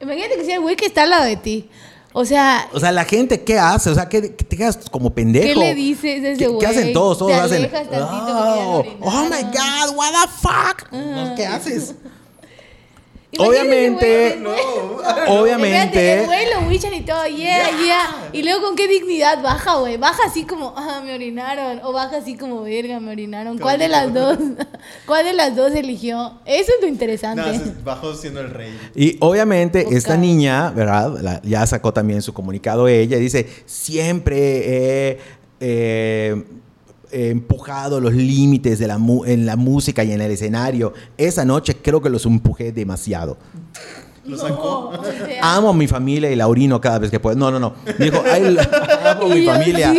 [0.00, 1.68] Imagínate que sea el güey que está al lado de ti.
[2.12, 3.88] O sea, O sea, la gente, ¿qué hace?
[3.90, 5.46] O sea, ¿qué, qué te quedas como pendejo?
[5.46, 6.58] ¿Qué le dices ese ¿Qué- güey?
[6.60, 7.18] ¿Qué hacen todos?
[7.18, 7.70] Todos hacen.
[8.00, 9.50] Oh, oh my orinaron".
[9.52, 11.36] God, what the fuck?
[11.36, 11.94] ¿Qué haces?
[13.32, 14.60] Imagínate Obviamente- güey,
[15.28, 16.20] Obviamente.
[16.20, 18.28] El güey lo y todo, yeah, yeah.
[18.32, 19.96] Y luego con qué dignidad baja, güey.
[19.96, 21.80] Baja así como, ah, me orinaron.
[21.84, 23.58] O baja así como, verga, me orinaron.
[23.58, 24.38] ¿Cuál de las dos?
[25.06, 26.40] ¿Cuál de las dos eligió?
[26.44, 27.42] Eso es lo interesante.
[27.58, 28.76] No, bajó siendo el rey.
[28.94, 31.18] Y obviamente esta niña, ¿verdad?
[31.20, 33.16] La- ya sacó también su comunicado ella.
[33.16, 35.18] y Dice, siempre
[35.60, 36.44] eh,
[37.12, 40.92] he empujado los límites de la mu- en la música y en el escenario.
[41.16, 43.36] Esa noche creo que los empujé demasiado.
[44.26, 44.90] Lo sacó.
[44.90, 47.36] o sea, Amo a mi familia y la orino cada vez que puedo.
[47.36, 47.74] No, no, no.
[47.98, 49.94] Dijo, "I lo- amo a mi familia,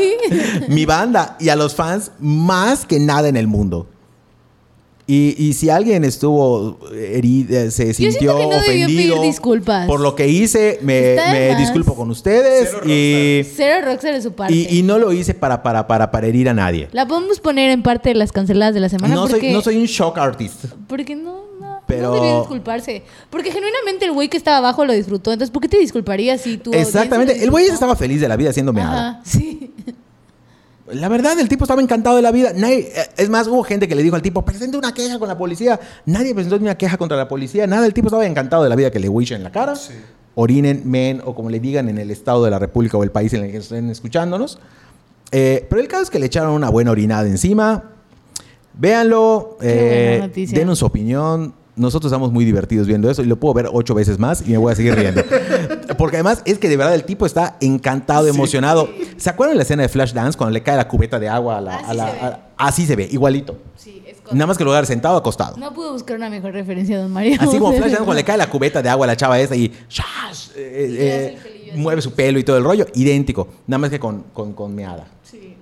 [0.70, 3.88] mi banda y a los fans más que nada en el mundo.
[5.08, 9.88] Y, y si alguien estuvo herido, se sintió que no debió pedir ofendido disculpas.
[9.88, 14.32] por lo que hice, me, me disculpo con ustedes Cero y, Cero rockstar de su
[14.34, 14.54] parte.
[14.54, 16.88] y, y no lo hice para, para, para, para herir a nadie.
[16.92, 19.14] La podemos poner en parte de las canceladas de la semana.
[19.16, 20.66] No soy, porque, no soy un shock artist.
[20.88, 23.04] Porque no, no, Pero- no debió disculparse.
[23.30, 25.34] Porque genuinamente el güey que estaba abajo lo disfrutó.
[25.34, 26.72] Entonces, ¿por qué te disculparías si tú.
[26.74, 27.44] Exactamente.
[27.44, 29.10] El güey estaba feliz de la vida haciendo meada.
[29.10, 29.72] Ajá, sí.
[30.94, 32.52] La verdad, el tipo estaba encantado de la vida.
[32.54, 35.28] Nadie- eh, es más, hubo gente que le dijo al tipo, presente una queja con
[35.28, 35.80] la policía.
[36.06, 37.66] Nadie presentó ni una queja contra la policía.
[37.68, 39.76] Nada, el tipo estaba encantado de la vida que le wishen en la cara.
[39.76, 39.94] Sí.
[40.36, 43.34] Orinen, men, o como le digan en el estado de la república o el país
[43.34, 44.60] en el que estén escuchándonos.
[45.32, 47.84] Eh, pero el caso es que le echaron una buena orinada encima.
[48.74, 51.54] Véanlo, eh, denos su opinión.
[51.76, 54.58] Nosotros estamos muy divertidos viendo eso y lo puedo ver ocho veces más y me
[54.58, 55.24] voy a seguir riendo.
[55.98, 58.90] Porque además es que de verdad el tipo está encantado, emocionado.
[59.18, 61.62] ¿Se acuerdan de la escena de Flashdance cuando le cae la cubeta de agua a
[61.62, 61.76] la...
[61.78, 62.20] Así a la- se ve.
[62.26, 63.58] a- así se ve, igualito.
[63.78, 65.58] Sí, es Nada más que lugar sentado, acostado.
[65.58, 67.38] No pude buscar una mejor referencia, don Mario.
[67.40, 69.72] Así como Flashdance cuando le cae la cubeta de agua a la chava esa y
[69.90, 70.50] ¡shash!
[70.56, 72.86] eh, eh, mueve su pelo y todo el rollo.
[72.96, 73.48] Idéntico.
[73.68, 75.08] Nada más que con, con, con meada.
[75.24, 75.56] Sí.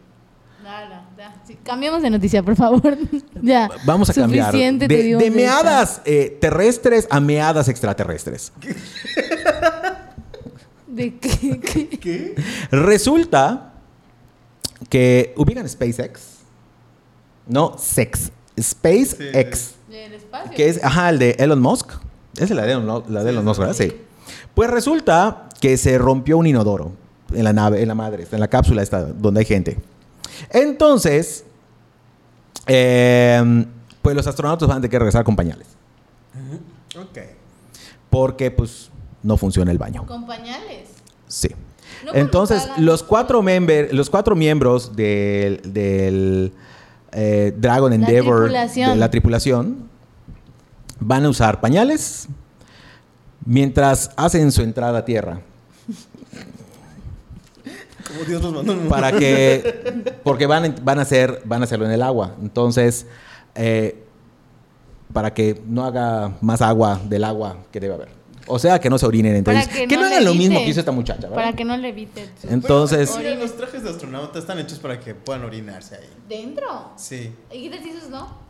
[1.30, 1.42] Ya.
[1.46, 2.98] Sí, Cambiamos de noticia, por favor.
[3.42, 3.70] ya.
[3.86, 4.48] Vamos a cambiar.
[4.48, 8.52] Suficiente De, meadas eh, terrestres a meadas extraterrestres.
[10.88, 11.60] ¿De qué?
[11.60, 11.90] qué?
[11.90, 12.36] ¿Qué?
[12.72, 13.74] Resulta
[14.90, 16.40] que ubican SpaceX.
[17.48, 18.32] No, Sex.
[18.60, 19.76] SpaceX.
[19.90, 20.52] Del espacio.
[20.56, 21.94] Que es, ajá, el de Elon Musk.
[22.38, 23.76] Es la de Elon, la de Elon Musk, ¿verdad?
[23.76, 23.92] Sí.
[24.54, 26.92] Pues resulta que se rompió un inodoro
[27.34, 29.78] en la nave, en la madre, en la cápsula esta, donde hay gente.
[30.52, 31.46] Entonces,
[32.68, 33.66] eh,
[34.02, 35.68] pues los astronautas van a tener que regresar con pañales.
[36.96, 37.20] Ok.
[38.10, 38.90] Porque, pues,
[39.24, 40.06] no funciona el baño.
[40.06, 40.90] Con pañales.
[41.28, 41.50] Sí.
[42.06, 46.54] No, Entonces, los cuatro, member, los cuatro miembros del, del,
[47.12, 48.90] eh, Dragon La Endeavor, tripulación.
[48.92, 49.90] de la tripulación,
[51.00, 52.28] van a usar pañales
[53.46, 55.42] mientras hacen su entrada a tierra.
[58.10, 61.86] Como Dios nos mandó un Para que, porque van, van, a hacer, van a hacerlo
[61.86, 62.36] en el agua.
[62.42, 63.06] Entonces,
[63.56, 64.04] eh,
[65.14, 68.10] para que no haga más agua del agua que debe haber.
[68.48, 69.68] O sea, que no se orinen entre ellos.
[69.68, 71.36] que Que, no no hagan lo mismo que hizo esta muchacha, ¿verdad?
[71.36, 72.30] Para que no le evite.
[72.50, 76.10] Entonces, Bueno, los trajes de astronauta están hechos para que puedan orinarse ahí.
[76.28, 76.94] ¿Dentro?
[76.96, 77.32] Sí.
[77.52, 78.49] ¿Y qué te dices no?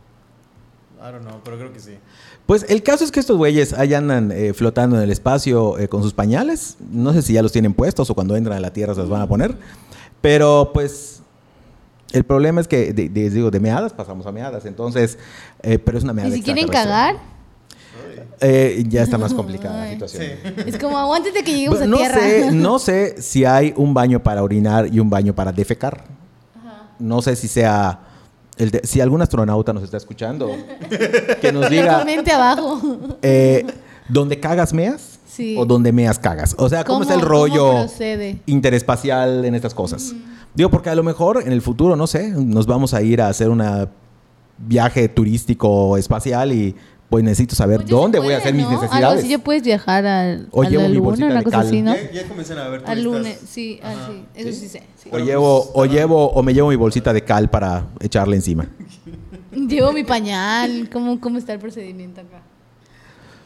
[1.02, 1.92] I don't know, pero creo que sí.
[2.46, 5.88] pues el caso es que estos güeyes ahí andan eh, flotando en el espacio eh,
[5.88, 6.76] con sus pañales.
[6.90, 9.08] No sé si ya los tienen puestos o cuando entran a la Tierra se los
[9.08, 9.56] van a poner.
[10.20, 11.22] Pero pues
[12.12, 14.66] el problema es que, de, de- digo, de meadas pasamos a meadas.
[14.66, 15.18] Entonces,
[15.62, 17.16] eh, pero es una meada ¿Y si quieren cagar?
[18.42, 20.22] Eh, ya está más complicada la situación.
[20.66, 22.20] Es como aguántate que lleguemos a no tierra.
[22.20, 26.04] sé, no sé si hay un baño para orinar y un baño para defecar.
[26.98, 28.00] No sé si sea
[28.56, 30.50] el de- si algún astronauta nos está escuchando,
[31.40, 32.80] que nos diga comente abajo.
[33.22, 33.66] eh,
[34.08, 35.18] ¿dónde cagas meas?
[35.26, 35.56] Sí.
[35.58, 36.54] ¿O dónde meas cagas?
[36.58, 37.86] O sea, ¿cómo, está el rollo
[38.46, 40.12] interespacial en estas cosas?
[40.54, 43.28] Digo, porque a lo mejor en el futuro, no sé, nos vamos a ir a
[43.28, 43.62] hacer un
[44.58, 46.74] viaje turístico espacial y
[47.10, 48.70] pues necesito saber Pues dónde se voy a puede, hacer mis ¿no?
[48.70, 49.18] Algo necesidades.
[49.18, 51.56] así ya puedes viajar al, O a llevo la mi luna, bolsita una de cosa
[51.58, 51.66] cal.
[51.66, 51.94] así, ¿no?
[51.96, 54.24] Ya, ya comienzan a ver Al lunes, sí, así.
[54.34, 54.82] Eso sí sé.
[54.96, 55.08] sí.
[55.12, 58.68] O llevo, pues, o llevo, o me llevo mi bolsita de cal para echarle encima.
[59.52, 60.88] Llevo mi pañal.
[60.92, 62.40] ¿Cómo, ¿Cómo está el procedimiento acá?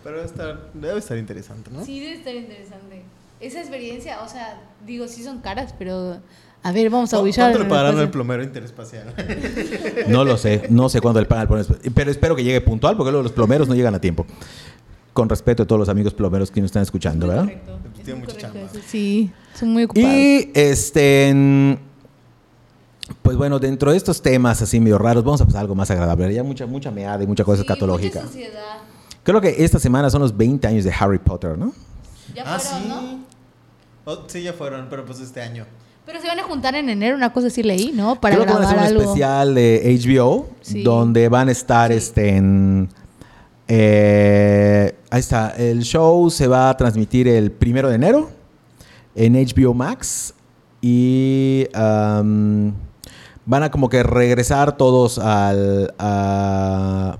[0.02, 1.82] Pero debe estar, debe estar interesante, ¿no?
[1.84, 3.02] Sí, debe estar interesante.
[3.40, 6.18] Esa experiencia, o sea, digo, sí son caras, pero...
[6.64, 7.50] A ver, vamos a ¿Cu- huillar.
[7.52, 9.14] ¿Cuánto le pagarán al plomero interespacial?
[10.08, 12.96] No lo sé, no sé cuándo le pagan al plomero, pero espero que llegue puntual
[12.96, 14.26] porque luego los plomeros no llegan a tiempo.
[15.12, 17.42] Con respeto a todos los amigos plomeros que nos están escuchando, ¿verdad?
[17.44, 17.78] Correcto.
[18.04, 18.60] Tiene Es muy mucha chamba.
[18.60, 18.80] eso.
[18.86, 20.08] Sí, son muy ocupados.
[20.10, 21.78] Y este,
[23.22, 25.90] pues bueno, dentro de estos temas así medio raros, vamos a pasar a algo más
[25.90, 26.32] agradable.
[26.34, 28.20] Ya mucha, mucha meada y mucha cosa Sí, escatológica.
[28.20, 28.78] mucha sociedad.
[29.22, 31.72] Creo que esta semana son los 20 años de Harry Potter, ¿no?
[32.34, 32.88] Ya ah, fueron, sí.
[32.88, 33.24] ¿no?
[34.06, 35.64] Oh, sí, ya fueron, pero pues este año.
[36.06, 38.20] Pero se van a juntar en enero, una cosa así leí, ¿no?
[38.20, 39.12] Para Creo que van a grabar hacer un algo.
[39.12, 40.82] especial de HBO Sí.
[40.82, 41.96] donde van a estar Sí.
[41.98, 42.88] este en
[43.66, 48.30] eh, ahí está el show se va a transmitir el primero de enero
[49.14, 50.34] en HBO Max
[50.82, 52.74] y van
[53.62, 57.16] a como que regresar todos al a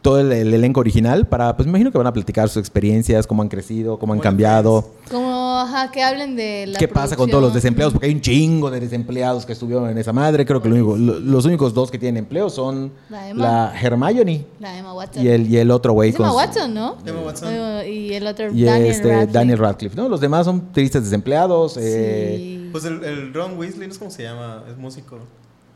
[0.00, 3.26] todo el, el elenco original para pues me imagino que van a platicar sus experiencias
[3.26, 7.28] cómo han crecido cómo han cambiado Como, ajá, que hablen de la ¿Qué pasa con
[7.28, 7.54] todos los producción.
[7.74, 7.92] desempleados?
[7.94, 10.44] Porque hay un chingo de desempleados que estuvieron en esa madre.
[10.46, 13.42] Creo que lo único- lo- los únicos dos que tienen empleo son La Emma.
[13.72, 15.22] la Hermione La Emma Watson.
[15.24, 16.10] y el, y el otro güey.
[16.10, 16.96] Es Emma Watson, ¿no?
[17.04, 17.48] Emma Watson.
[17.52, 19.32] Eh, Y el otro, Y Daniel este, Radcliffe.
[19.32, 19.96] Daniel Radcliffe.
[19.96, 20.08] ¿no?
[20.08, 21.76] Los demás son tristes desempleados.
[21.80, 22.68] eh, Sí.
[22.70, 25.18] Pues el, el Ron Weasley, no sé cómo se llama, es músico.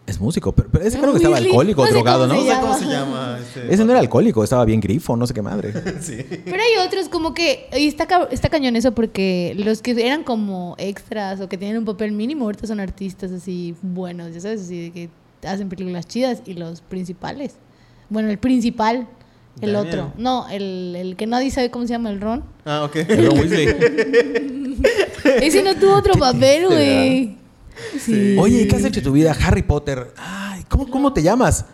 [0.06, 2.34] Es músico, pero, pero ese creo que estaba alcohólico, No sé drogado, ¿no?
[2.34, 3.38] No sé cómo se llama.
[3.40, 5.72] Este Ese no era alcohólico, estaba bien grifo, no sé qué madre.
[6.00, 6.18] sí.
[6.44, 10.74] Pero hay otros como que, y está, está cañón eso porque los que eran como
[10.78, 14.82] extras o que tienen un papel mínimo, ahorita son artistas así buenos, ya sabes, así
[14.82, 15.08] de que
[15.46, 17.54] hacen películas chidas y los principales.
[18.08, 19.08] Bueno, el principal,
[19.60, 19.86] el Daniel.
[20.00, 20.12] otro.
[20.18, 22.44] No, el, el que nadie sabe cómo se llama, el Ron.
[22.64, 22.96] Ah, ok.
[23.08, 23.66] Ron Weasley.
[25.42, 27.41] Ese no tuvo otro papel, güey.
[27.98, 28.37] Sí.
[28.38, 29.37] Oye, ¿qué has hecho de tu vida?
[29.44, 30.12] Harry Potter.
[30.16, 31.64] Ay, ¿cómo, cómo te llamas?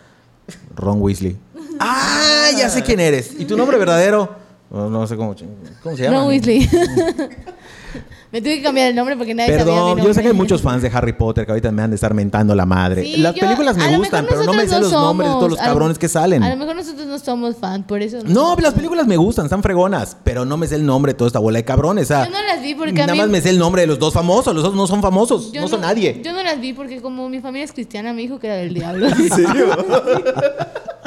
[0.74, 1.36] Ron Weasley.
[1.78, 3.32] Ah, ya sé quién eres.
[3.38, 4.36] ¿Y tu nombre verdadero?
[4.70, 5.34] No, no sé cómo,
[5.82, 6.18] cómo se llama.
[6.18, 6.68] Ron Weasley.
[8.32, 10.04] Me tuve que cambiar el nombre porque nadie sabía mi Perdón, nombre.
[10.04, 12.12] yo sé que hay muchos fans de Harry Potter que ahorita me han de estar
[12.12, 13.02] mentando la madre.
[13.02, 14.92] Sí, Las yo- películas a me lo gustan, mejor pero no me sé nosotros los
[15.00, 15.50] no nombres de todos somos.
[15.52, 16.42] los A lo- cabrones que salen.
[16.42, 18.18] A lo mejor nosotros no somos fan, por eso.
[18.24, 21.28] No, las películas me gustan, están fregonas, pero no me sé el nombre de toda
[21.28, 22.04] esta bola de cabrones.
[22.04, 23.80] o sea, Yo no las vi porque a Nada mí- más me sé el nombre
[23.82, 26.20] de los dos famosos, los otros no son famosos, Yo no son nadie.
[26.22, 28.74] Yo no las vi porque como mi familia es cristiana, me dijo que era del
[28.74, 29.06] diablo.
[29.08, 29.66] ¿En serio?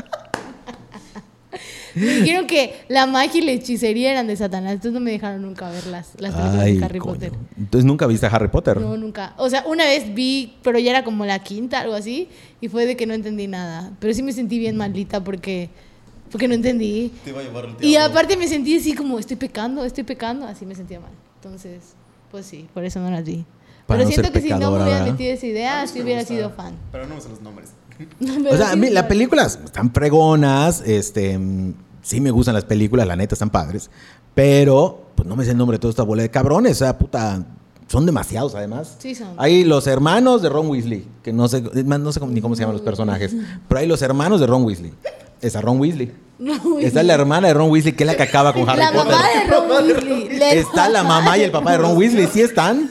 [1.95, 5.41] me dijeron que la magia y la hechicería eran de Satanás, entonces no me dejaron
[5.41, 7.13] nunca ver las, las películas Ay, de Harry coño.
[7.13, 7.31] Potter.
[7.57, 8.79] Entonces nunca viste a Harry Potter.
[8.79, 9.33] No, nunca.
[9.37, 12.85] O sea, una vez vi, pero ya era como la quinta, algo así, y fue
[12.85, 13.91] de que no entendí nada.
[13.99, 15.69] Pero sí me sentí bien maldita porque,
[16.31, 17.11] porque no entendí.
[17.23, 20.45] Te iba a llevar el Y aparte me sentí así como, estoy pecando, estoy pecando,
[20.45, 21.11] así me sentía mal.
[21.35, 21.95] Entonces,
[22.29, 23.45] pues sí, por eso no las vi.
[23.87, 26.33] Para Pero no siento que si no me hubiera metido esa idea, sí hubiera gusta,
[26.33, 26.75] sido fan.
[26.91, 27.71] Pero no me sé los nombres.
[28.51, 33.07] O sea, a mí las películas están fregonas, este, mm, sí me gustan las películas,
[33.07, 33.89] la neta están padres,
[34.33, 36.97] pero pues no me sé el nombre de toda esta bola de cabrones, o sea,
[36.97, 37.43] puta,
[37.87, 38.95] son demasiados además.
[38.99, 39.29] Sí son.
[39.37, 42.61] Hay los hermanos de Ron Weasley, que no sé, no sé cómo- ni cómo se
[42.61, 43.35] llaman los personajes,
[43.67, 44.93] pero hay los hermanos de Ron Weasley.
[45.41, 46.11] Está Ron Weasley.
[46.41, 48.91] No, Está la hermana de Ron Weasley, que es la que acaba con Harry la
[48.91, 49.11] Potter.
[49.13, 50.39] mamá de Ron Weasley.
[50.57, 52.89] Está la mamá y el papá de Ron Weasley, sí están.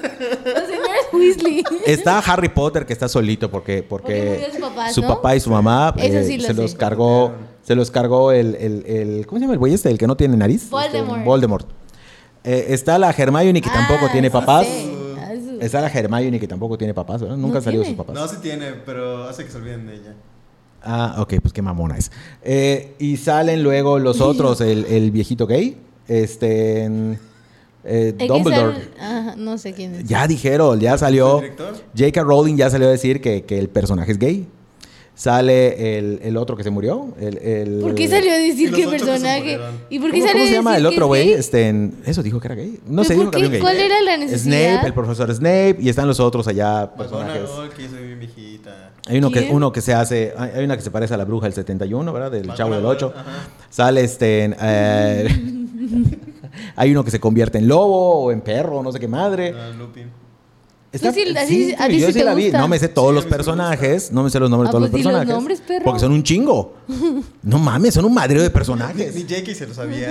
[1.12, 1.62] Weasley.
[1.86, 5.08] Está Harry Potter que está solito porque porque, su papá, su ¿no?
[5.08, 6.62] papá y su mamá eh, sí lo se sé.
[6.62, 9.98] los cargó se los cargó el, el, el- ¿cómo se llama el güey este el
[9.98, 11.18] que no tiene nariz Voldemort.
[11.18, 11.68] Este, Voldemort.
[12.44, 14.92] Eh, está la Hermione que tampoco Ah, tiene sí papás sé.
[15.18, 17.36] Ah, está la Hermione que tampoco tiene papás ¿verdad?
[17.36, 17.96] nunca No han salido tiene.
[17.96, 20.14] sus papás No, sí tiene, pero hace que se olviden de ella.
[20.82, 22.10] ah ok pues qué mamona es
[22.42, 25.76] Eh, y salen luego los otros el, el viejito gay
[26.08, 26.88] este,
[27.84, 28.76] eh, que Dumbledore.
[28.98, 30.04] Ajá, no sé quién es.
[30.04, 31.40] Ya dijeron, ya salió.
[31.96, 32.22] J.K.
[32.22, 34.46] Rowling ya salió a decir que, que el personaje es gay.
[35.14, 37.08] Sale el, el otro que se murió.
[37.20, 39.40] El, el- ¿Por qué salió a decir que el que personaje?
[39.40, 39.74] murieron.
[39.90, 41.24] ¿Y por qué ¿Cómo, salió cómo a se llama decir el que otro es güey?
[41.28, 41.32] gay?
[41.34, 42.80] Este, en- eso dijo que era gay.
[42.86, 43.60] No ¿Pero sé, dijo que había gay.
[43.60, 44.70] ¿Cuál era la necesidad?
[44.72, 47.42] Snape, el profesor Snape, y están los otros allá personajes.
[47.76, 48.92] Que soy viejita.
[49.08, 51.24] Hay uno que, uno que se hace, hay hay una que se parece a la
[51.26, 52.30] bruja del 71, ¿verdad?
[52.30, 53.12] Del Chavo del 8.
[53.14, 53.48] Ajá.
[53.68, 55.28] Sale este, en, eh,
[56.76, 59.54] hay uno que se convierte en lobo o en perro, no sé qué madre.
[59.56, 60.08] Ah, Lupin.
[60.92, 62.44] Está- sí- así- a ti yo sí te la vi.
[62.46, 62.58] gusta.
[62.58, 64.72] No me sé todos Sí, los sí personajes, no me sé los nombres de Ah,
[64.80, 65.34] todos pues los los personajes.
[65.36, 65.84] nombres, perro.
[65.84, 66.74] Porque son un chingo.
[67.44, 69.14] No mames, son un madreo de Ni, personajes.
[69.14, 70.08] ni Jackie se lo sabía.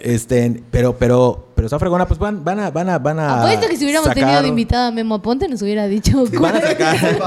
[0.00, 3.40] Este, pero, pero, pero está fregona, pues van, van a, van a, van a.
[3.42, 6.24] Apuesto que si hubiéramos tenido de invitada a Memo Aponte nos hubiera dicho.
[6.40, 7.18] Van a sacar.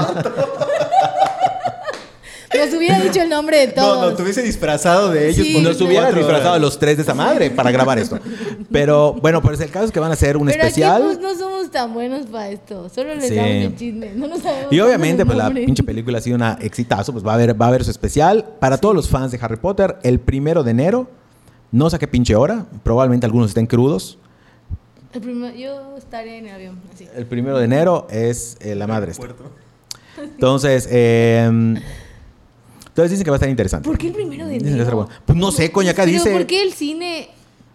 [2.54, 4.10] Nos hubiera dicho el nombre de no, todos.
[4.10, 5.46] no, te hubiese disfrazado de ellos.
[5.46, 6.60] Sí, Nos hubiera cuatro disfrazado horas.
[6.62, 8.18] los tres de esa madre para grabar esto.
[8.70, 11.02] Pero bueno, pues el caso es que van a hacer un Pero especial.
[11.02, 12.88] aquí pues, no somos tan buenos para esto.
[12.88, 13.34] Solo les Sí.
[13.34, 14.12] damos el chisme.
[14.14, 17.32] No nos sabemos Y obviamente, pues la pinche película ha sido una exitazo, pues va
[17.32, 18.44] a haber, va a haber su especial.
[18.60, 21.08] Para todos los fans de Harry Potter, el primero de enero,
[21.72, 24.18] no sé a qué pinche hora, probablemente algunos estén crudos.
[25.12, 26.78] El primero- yo estaré en el avión.
[26.94, 27.08] Así.
[27.16, 29.12] El primero de enero es eh, la madre.
[30.18, 31.74] Entonces, eh,
[32.96, 33.86] entonces dicen que va a estar interesante.
[33.86, 35.06] ¿Por qué el primero de Dicen que va a estar enero?
[35.08, 35.22] bueno.
[35.26, 36.32] Pues no sé, coño, acá Pero dice.
[36.32, 37.28] ¿por qué el cine?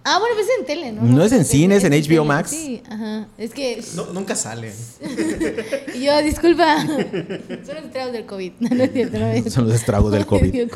[0.04, 1.04] Ah, bueno, pues es en tele, ¿no?
[1.04, 2.50] No es en cine, es en HBO Max.
[2.50, 3.28] Sí, ajá.
[3.38, 3.84] Es que.
[3.96, 4.74] No, nunca sale.
[5.94, 6.82] Y yo, disculpa.
[6.88, 8.52] Son los estragos del COVID.
[8.62, 10.72] No, no es cierto, no es Son los estragos del COVID.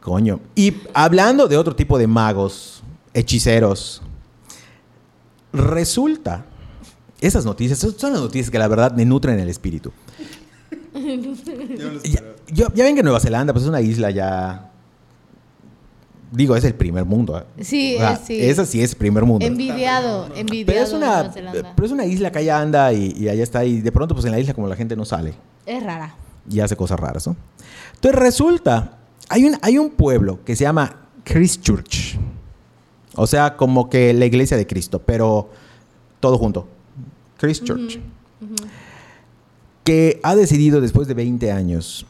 [0.00, 0.40] Coño.
[0.54, 4.00] Y hablando de otro tipo de magos, hechiceros,
[5.52, 6.46] resulta,
[7.20, 9.92] esas noticias son son las noticias que la verdad me nutren el espíritu.
[12.04, 14.70] Ya, yo- ya ven que Nueva Zelanda pues es una isla ya...
[16.32, 17.38] Digo, es el primer mundo.
[17.38, 17.64] ¿eh?
[17.64, 18.40] Sí, O sea, es- sí.
[18.40, 19.46] Esa sí es primer mundo.
[19.46, 20.66] Envidiado, envidiado.
[20.66, 21.72] Pero es, una, Nueva Zelanda.
[21.76, 23.64] pero es una isla que allá anda y, y allá está.
[23.64, 26.14] Y de pronto, pues en la isla, como la gente no sale Es rara.
[26.50, 27.36] y hace cosas raras, ¿no?
[27.94, 32.18] Entonces resulta, hay un, hay un pueblo que se llama Christchurch.
[33.14, 35.48] O sea, como que la iglesia de Cristo, pero
[36.20, 36.68] todo junto.
[37.38, 38.00] Christchurch.
[39.86, 42.06] Que ha decidido, después de 20 años,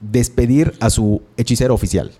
[0.00, 2.12] despedir a su hechicero oficial.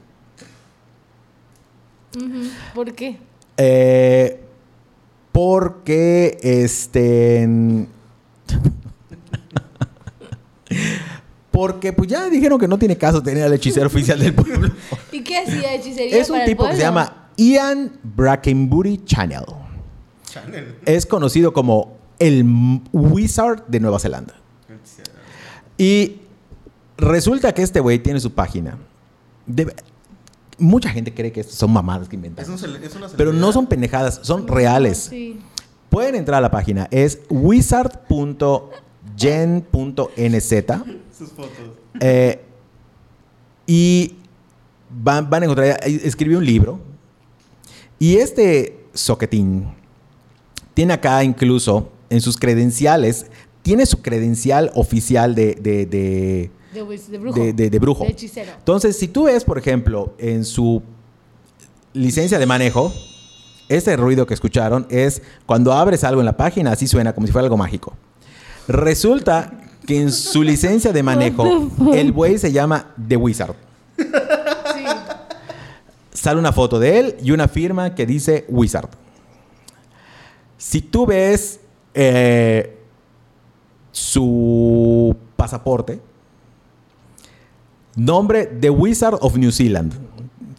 [2.74, 3.18] ¿Por qué?
[3.56, 4.40] Eh,
[5.32, 7.48] porque este.
[11.50, 14.70] Porque pues ya dijeron que no tiene caso tener al hechicero oficial del pueblo.
[15.12, 19.44] ¿Y qué hacía hechicería Es un para el tipo que se llama Ian Brackenbury Channel.
[20.24, 20.76] Channel.
[20.86, 22.44] Es conocido como el
[22.92, 24.34] Wizard de Nueva Zelanda.
[25.78, 26.16] Y
[26.98, 28.76] resulta que este güey tiene su página.
[29.46, 29.72] De-
[30.58, 32.44] mucha gente cree que son mamadas que inventan.
[32.44, 35.06] Es, un cele- es una Pero no son pendejadas, son reales.
[35.10, 35.38] Sí.
[35.88, 38.38] Pueden entrar a la página, es wizard.gen.nz
[41.16, 41.52] Sus fotos.
[42.00, 42.42] eh,
[43.66, 44.14] y
[44.90, 46.80] van, van a encontrar, escribió un libro
[47.98, 49.66] y este soquetín
[50.74, 53.26] tiene acá incluso en sus credenciales,
[53.62, 57.38] tiene su credencial oficial de, de- de- de brujo.
[57.40, 58.04] de- de- de brujo.
[58.04, 58.52] Hechicero.
[58.58, 60.82] Entonces, si tú ves, por ejemplo, en su
[61.92, 62.92] licencia de manejo,
[63.68, 67.32] ese ruido que escucharon es cuando abres algo en la página, así suena como si
[67.32, 67.94] fuera algo mágico.
[68.68, 73.54] Resulta que en su licencia de manejo, el güey se llama The Wizard.
[73.96, 74.84] Sí.
[76.12, 78.88] Sale una foto de él y una firma que dice Wizard.
[80.56, 81.60] Si tú ves
[81.94, 82.77] eh,
[83.92, 86.00] su pasaporte,
[87.96, 89.92] nombre The Wizard of New Zealand,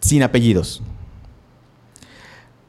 [0.00, 0.82] sin apellidos.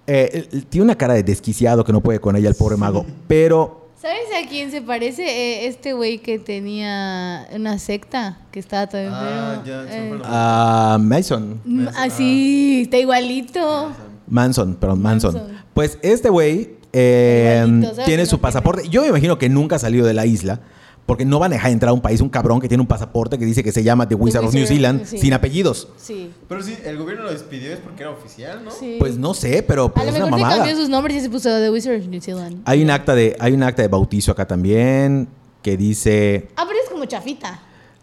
[0.08, 3.80] Eh, tiene una cara de desquiciado que no puede con ella el pobre mago, pero
[4.02, 5.22] ¿Sabes a quién se parece?
[5.22, 9.22] Eh, este güey que tenía una secta que estaba todo enfermo.
[9.24, 13.92] Ah, fue Eh, la- a Mason, mm, ah, sí, está igualito.
[14.28, 15.34] Manson, perdón, Manson.
[15.36, 15.58] Manson.
[15.76, 18.88] Pues este güey eh, Igualito, ¿sabes tiene su pasaporte.
[18.90, 20.60] Yo me imagino que nunca ha salido de la isla.
[21.04, 23.38] Porque no van a dejar entrar a un país un cabrón que tiene un pasaporte
[23.38, 25.18] que dice que se llama The Wizard of New Zealand sí.
[25.18, 25.88] sin apellidos.
[25.98, 26.30] Sí.
[26.48, 28.70] Pero sí, el gobierno lo despidió es porque era oficial, ¿no?
[28.72, 28.98] sí.
[29.00, 30.58] Pues no sé, pero A pues, lo es una mejor se mamada.
[30.64, 32.62] cambió sus nombres y se puso The Wizard of New Zealand.
[32.66, 35.28] Hay un acta de hay un acta de bautizo acá también
[35.64, 37.60] que dice Ah, pero es como chafita.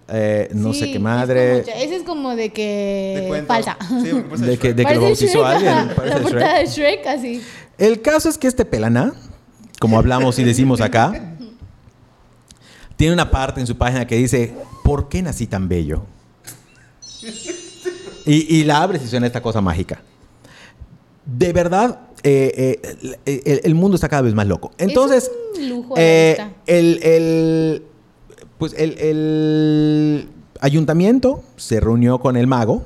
[0.09, 3.45] eh, no Sí, sé qué es madre como cha- Ese es como de que.
[3.47, 3.79] Falta.
[4.03, 4.11] Sí,
[4.45, 5.91] de que, de que lo bautizó Shrek, alguien.
[5.97, 6.59] parece La Shrek.
[6.59, 7.43] de Shrek, así.
[7.79, 9.13] El caso es que este pelana,
[9.81, 11.37] como hablamos y decimos acá,
[12.97, 14.55] tiene una parte en su página que dice,
[14.85, 16.03] ¿por qué nací tan bello?
[18.27, 20.03] Y, y la abres y suena esta cosa mágica.
[21.25, 22.81] de verdad, eh,
[23.27, 24.73] eh, el, mundo está cada vez más loco.
[24.79, 27.83] Entonces, es un lujo eh, el-
[28.59, 30.29] pues el, el
[30.61, 32.83] ayuntamiento se reunió con el mago,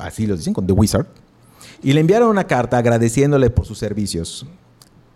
[0.00, 1.06] así lo dicen, con The Wizard,
[1.82, 4.46] y le enviaron una carta agradeciéndole por sus servicios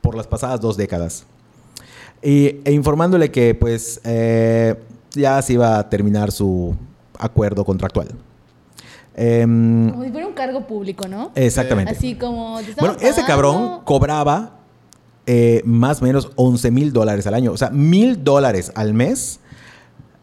[0.02, 1.24] por las pasadas dos décadas.
[2.22, 4.76] Y, e informándole que pues eh,
[5.12, 6.74] ya se iba a terminar su
[7.18, 8.08] acuerdo contractual.
[9.14, 11.32] Em, Como si fuera un cargo público, ¿no?
[11.34, 11.92] exactamente.
[11.92, 12.54] Así como...
[12.54, 13.84] Bueno, estamos ese cabrón pagando.
[13.84, 14.58] cobraba
[15.26, 17.52] eh, más o menos 11 mil dólares al año.
[17.52, 19.40] O sea, mil dólares al mes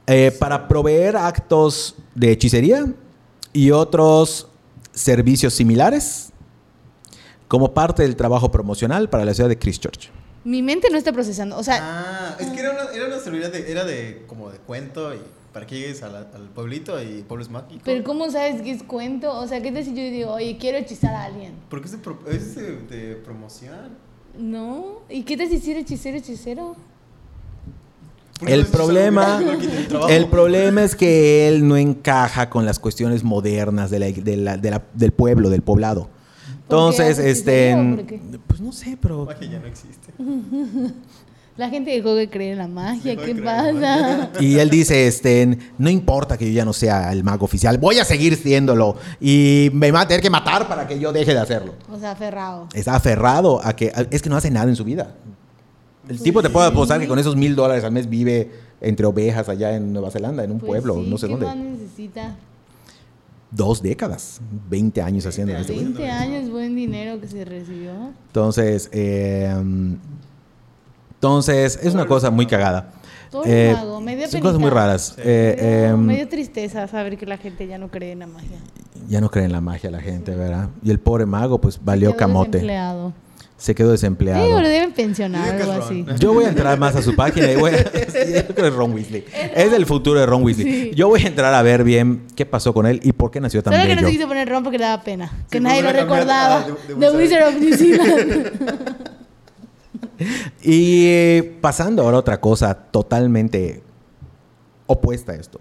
[0.07, 2.85] eh, para proveer actos de hechicería
[3.53, 4.48] y otros
[4.99, 6.31] servicios similares
[7.47, 10.11] como parte del trabajo promocional para la ciudad de Christchurch.
[10.43, 11.57] Mi mente no está procesando.
[11.57, 13.19] O sea, Ah, es que era una, era una
[13.49, 15.19] de, era de como de cuento y
[15.53, 17.81] para que llegues la- al pueblito y pueblo es mágico.
[17.83, 19.31] pero ¿cómo sabes que es cuento?
[19.33, 21.53] O sea, ¿qué tal si yo digo, oye, quiero hechizar a alguien?
[21.69, 23.97] Porque es de, es de, de promoción.
[24.37, 24.99] No.
[25.09, 26.75] ¿Y qué tal si hechicero, hechicero?
[28.47, 29.41] El problema,
[30.09, 34.57] el problema es que él no encaja con las cuestiones modernas de la- de la-
[34.57, 36.03] de la- del pueblo, del poblado.
[36.03, 37.75] ¿Por qué Entonces, este,
[38.47, 40.13] pues no sé, pero Magia ya no existe.
[41.57, 43.17] La gente dejó de creer en la magia.
[43.17, 44.29] Dejó ¿Qué pasa?
[44.39, 47.99] Y él dice, este, no importa que yo ya no sea el mago oficial, voy
[47.99, 51.39] a seguir siéndolo y me va a tener que matar para que yo deje de
[51.39, 51.73] hacerlo.
[51.91, 52.69] O sea, aferrado.
[52.73, 55.15] Está aferrado a que, es que no hace nada en su vida.
[56.09, 58.51] El tipo te puede apostar que con esos mil dólares al mes vive
[58.81, 61.45] entre ovejas allá en Nueva Zelanda, en un Pues pueblo, sí, no sé ¿qué dónde.
[61.45, 62.35] más necesita?
[63.51, 65.85] Dos décadas, 20 años haciendo este güey.
[65.85, 67.91] 20 años, buen dinero que se recibió.
[68.27, 69.51] Entonces, eh,
[71.15, 72.91] entonces es una cosa muy cagada.
[73.31, 75.13] Pobre Eh, mago, me dio son cosas muy raras.
[75.15, 75.21] Sí.
[75.23, 78.57] Eh, Me dio- em, tristeza saber que la gente ya no cree en la magia.
[79.07, 80.69] ya no creen en la magia la gente, ¿verdad?
[80.83, 82.51] Y el pobre mago, pues valió camote.
[82.51, 83.13] desempleado.
[83.59, 84.43] Se quedó desempleado.
[84.45, 86.05] Sí, o le deben pensionar que algo así.
[86.17, 87.83] Yo voy a entrar más a su página y voy a...
[87.83, 89.25] Yo creo que es Ron Weasley.
[89.53, 90.65] Es el futuro de Ron Weasley.
[90.65, 90.91] Sí.
[90.95, 93.61] Yo voy a entrar a ver bien qué pasó con él y por qué nació
[93.61, 94.07] tan Solo que no bello.
[94.07, 95.29] se quiso poner ron porque le daba pena.
[95.51, 96.59] Que Sí, nadie lo recordaba.
[96.59, 98.51] a The- The The Wizard of New Zealand.
[100.61, 103.81] Y eh, pasando ahora a otra cosa totalmente
[104.85, 105.59] opuesta a esto.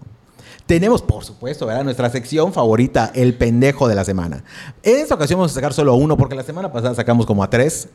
[0.69, 1.83] Tenemos, por supuesto, ¿verdad?
[1.83, 4.43] nuestra sección favorita, el pendejo de la semana.
[4.83, 7.49] En esta ocasión vamos a sacar solo uno, porque la semana pasada sacamos como a
[7.49, 7.89] tres.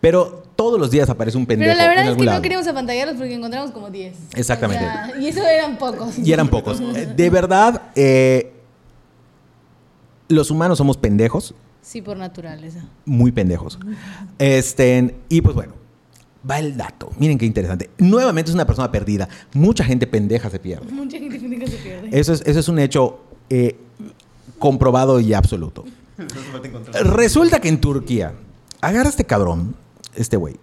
[0.00, 2.38] Pero todos los días aparece un pendejo Pero la verdad en es que lado.
[2.38, 4.14] no queríamos apantallarlos porque encontramos como 10.
[4.36, 4.84] Exactamente.
[4.84, 6.16] O sea, y eso eran pocos.
[6.16, 6.80] Y eran pocos.
[6.94, 8.52] Eh, De verdad, eh,
[10.28, 12.84] los humanos somos pendejos, Sí, por naturaleza.
[13.04, 13.80] muy pendejos.
[14.38, 15.72] Este, y pues bueno,
[16.48, 17.10] va el dato.
[17.18, 17.90] Miren qué interesante.
[17.98, 19.28] Nuevamente es una persona perdida.
[19.54, 20.90] Mucha gente pendeja se pierde.
[20.92, 22.08] Mucha gente que se pierde.
[22.12, 23.20] Eso es, eso es un hecho
[23.50, 23.76] eh,
[24.58, 25.84] comprobado y absoluto.
[27.04, 28.34] Resulta que en Turquía,
[28.80, 29.74] agarra este cabrón,
[30.14, 30.56] este güey,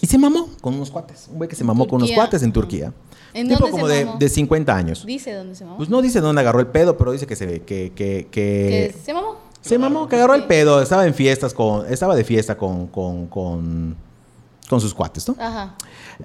[0.00, 1.28] y se mamó con unos cuates.
[1.30, 2.92] Un güey que se mamó con unos cuates en Turquía.
[3.34, 4.18] ¿En tipo dónde como se de, mamó?
[4.18, 5.04] de 50 años.
[5.04, 5.76] Dice dónde se mamó.
[5.76, 8.92] Pues no dice dónde agarró el pedo, pero dice que se ve que, que, que,
[8.94, 9.36] Que se mamó.
[9.60, 13.26] se mamó, que agarró el pedo, estaba en fiestas con, estaba de fiesta con, con,
[13.26, 13.96] con,
[14.68, 15.36] con sus cuates, ¿no?
[15.38, 15.74] Ajá.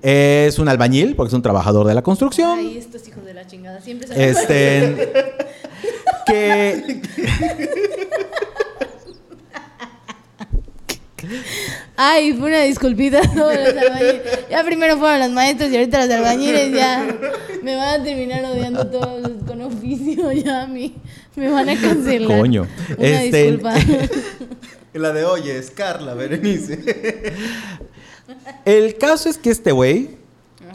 [0.01, 2.59] Es un albañil, porque es un trabajador de la construcción.
[2.59, 3.79] Ay, estos hijos de la chingada.
[3.81, 5.11] Siempre se Este.
[6.25, 7.01] que.
[11.95, 14.21] Ay, fue una disculpita a todos los albañiles.
[14.49, 17.05] Ya primero fueron los maestros y ahorita los albañiles ya
[17.61, 20.95] me van a terminar odiando todos los con oficio ya a mí.
[21.35, 22.39] Me van a cancelar.
[22.39, 22.67] Coño.
[22.97, 23.73] Una Este- disculpa.
[24.93, 26.79] La de oye, es Carla, Berenice.
[28.65, 30.17] El caso es que este güey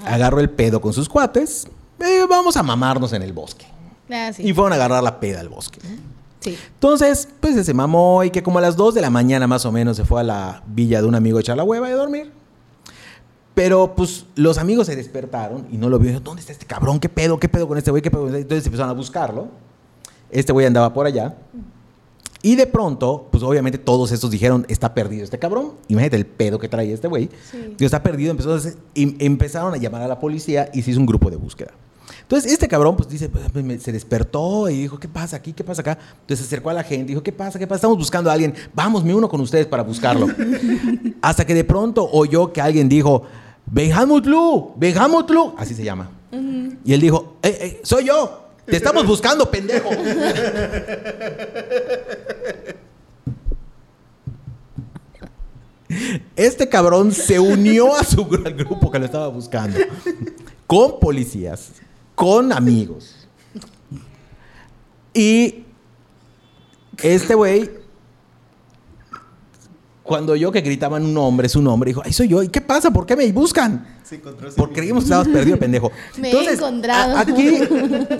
[0.05, 1.67] agarró el pedo con sus cuates.
[2.01, 3.67] eh, vamos a mamarnos en el bosque.
[4.11, 4.43] Ah, sí.
[4.49, 5.81] Y fueron a agarrar la peda al bosque.
[6.41, 6.57] sí.
[6.75, 9.73] Entonces, pues se mamó y que como a las 2 de la mañana más o
[9.73, 11.97] menos se fue a la villa de un amigo a echar la hueva y a
[11.97, 12.33] dormir.
[13.55, 16.23] Pero pues los amigos se despertaron y no lo vieron.
[16.23, 17.01] ¿Dónde está este cabrón?
[17.01, 17.41] ¿Qué pedo?
[17.41, 18.03] ¿Qué pedo con este güey?
[18.03, 18.27] ¿Qué pedo?
[18.27, 18.39] este?
[18.43, 19.49] Entonces empezaron a buscarlo.
[20.31, 21.35] Este güey andaba por allá.
[22.43, 25.73] Y de pronto, pues obviamente todos estos dijeron, está perdido este cabrón.
[25.89, 27.29] Imagínate el pedo que trae este güey.
[27.51, 27.75] Sí.
[27.85, 28.31] Está perdido.
[28.31, 31.31] Empezó a hacer- y empezaron a llamar a la policía y se hizo un grupo
[31.31, 31.73] de búsqueda.
[32.23, 35.53] Entonces, este cabrón, pues dice, pues, me- se despertó y dijo, ¿qué pasa aquí?
[35.53, 35.99] ¿Qué pasa acá?
[36.21, 37.59] Entonces se acercó a la gente, dijo, ¿qué pasa?
[37.59, 37.77] ¿Qué pasa?
[37.79, 38.55] Estamos buscando a alguien.
[38.75, 40.27] Vamos, me uno con ustedes para buscarlo.
[41.23, 43.23] Hasta que de pronto oyó que alguien dijo,
[43.67, 46.11] Benjamutlu, Benjamutlu, así se llama.
[46.85, 49.91] Y él dijo, "Eh, eh, soy yo, te estamos buscando, pendejo.
[56.37, 59.79] Este cabrón se unió a su al grupo que lo estaba buscando.
[60.67, 61.73] Con policías,
[62.15, 63.27] con amigos.
[65.15, 65.65] Y
[67.03, 67.71] este güey
[70.09, 72.43] Cuando yo que gritaban un nombre, su nombre, dijo, ay, soy yo.
[72.43, 72.91] ¿Y qué pasa?
[72.91, 73.87] ¿Por qué me buscan?
[74.03, 75.93] Se encontró ese Porque creímos que estabas perdido, pendejo.
[76.19, 77.17] Me he encontrado.
[77.17, 77.59] a- aquí,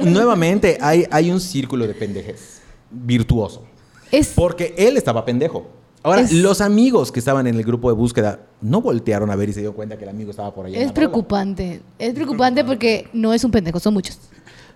[0.05, 2.61] nuevamente, hay, hay un círculo de pendejes
[2.91, 3.65] virtuoso.
[4.11, 5.67] Es, Porque él estaba pendejo.
[6.03, 9.49] Ahora, Es- los amigos que estaban en el grupo de búsqueda no voltearon a ver
[9.49, 10.79] y se dio cuenta que el amigo estaba por allá.
[10.79, 11.81] es preocupante.
[11.99, 14.19] Es preocupante porque no es un pendejo, son muchos.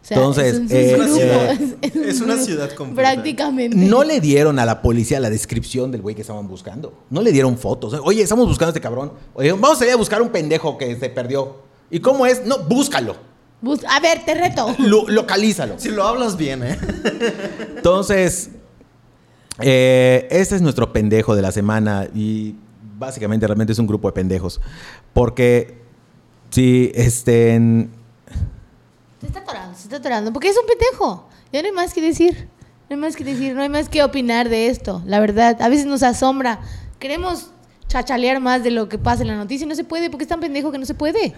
[0.03, 3.13] Sea, Entonces, es un, eh, es un grupo, eh, es un es una ciudad completa.
[3.13, 3.77] Prácticamente.
[3.77, 6.93] No le dieron a la policía la descripción del güey que estaban buscando.
[7.09, 7.95] No le dieron fotos.
[8.05, 9.13] Oye, estamos buscando a este cabrón.
[9.35, 11.59] Oye, vamos a ir a buscar un pendejo que se perdió.
[11.89, 12.45] ¿Y cómo es?
[12.45, 13.15] No, búscalo.
[13.61, 14.75] Bus- a ver, te reto.
[14.79, 15.75] Lo- localízalo.
[15.79, 16.77] Si lo hablas bien, ¿eh?
[17.77, 18.51] Entonces,
[19.61, 22.57] eh, este es nuestro pendejo de la semana y
[22.99, 24.61] básicamente realmente es un grupo de pendejos.
[25.13, 25.79] Porque
[26.51, 27.91] si estén...
[29.23, 30.33] Se está atorando, se está atorando.
[30.33, 31.29] Porque es un pendejo.
[31.53, 32.49] Ya no hay más que decir.
[32.91, 35.01] No hay más que decir, no hay más que opinar de esto.
[35.07, 36.59] La verdad, a veces nos asombra.
[36.99, 37.51] Queremos
[37.87, 40.29] chachalear más de lo que pasa en la noticia y no se puede porque es
[40.29, 41.35] tan pendejo que no se puede.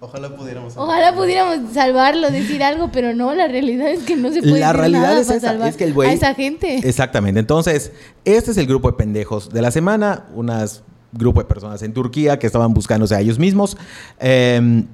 [0.00, 0.76] Ojalá pudiéramos.
[0.76, 4.66] Ojalá pudiéramos salvarlo, decir algo, pero no, la realidad es que no se puede La
[4.66, 6.10] decir realidad nada es para esa, salvar es que el güey...
[6.10, 6.80] a esa gente.
[6.82, 7.38] Exactamente.
[7.38, 7.92] Entonces,
[8.24, 10.26] este es el grupo de pendejos de la semana.
[10.34, 10.82] Unas
[11.12, 13.76] grupo de personas en Turquía que estaban buscándose a ellos mismos.
[14.18, 14.84] Eh,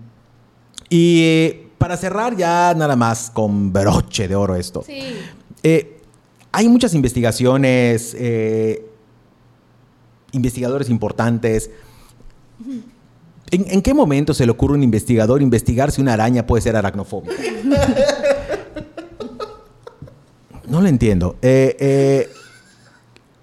[0.90, 4.82] y para cerrar ya nada más con broche de oro esto.
[4.84, 5.00] Sí.
[5.62, 6.00] Eh,
[6.52, 8.84] hay muchas investigaciones, eh,
[10.32, 11.70] investigadores importantes.
[13.50, 16.62] ¿En, en qué momento se le ocurre a un investigador investigar si una araña puede
[16.62, 17.34] ser aracnofóbica?
[20.68, 21.36] No lo entiendo.
[21.40, 22.28] Eh, eh,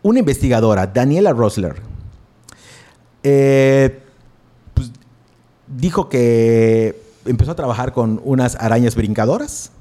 [0.04, 1.76] una investigadora, Daniela Rosler,
[3.24, 4.00] eh,
[4.74, 4.92] pues,
[5.68, 9.72] dijo que empezó a trabajar con unas arañas brincadoras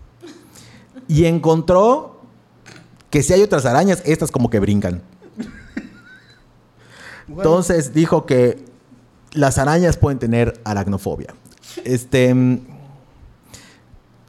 [1.09, 2.21] y encontró
[3.11, 5.03] que si hay otras arañas, estas como que brincan.
[7.29, 8.65] Entonces dijo que
[9.33, 11.35] las arañas pueden tener aracnofobia.
[11.85, 12.61] Este, mm,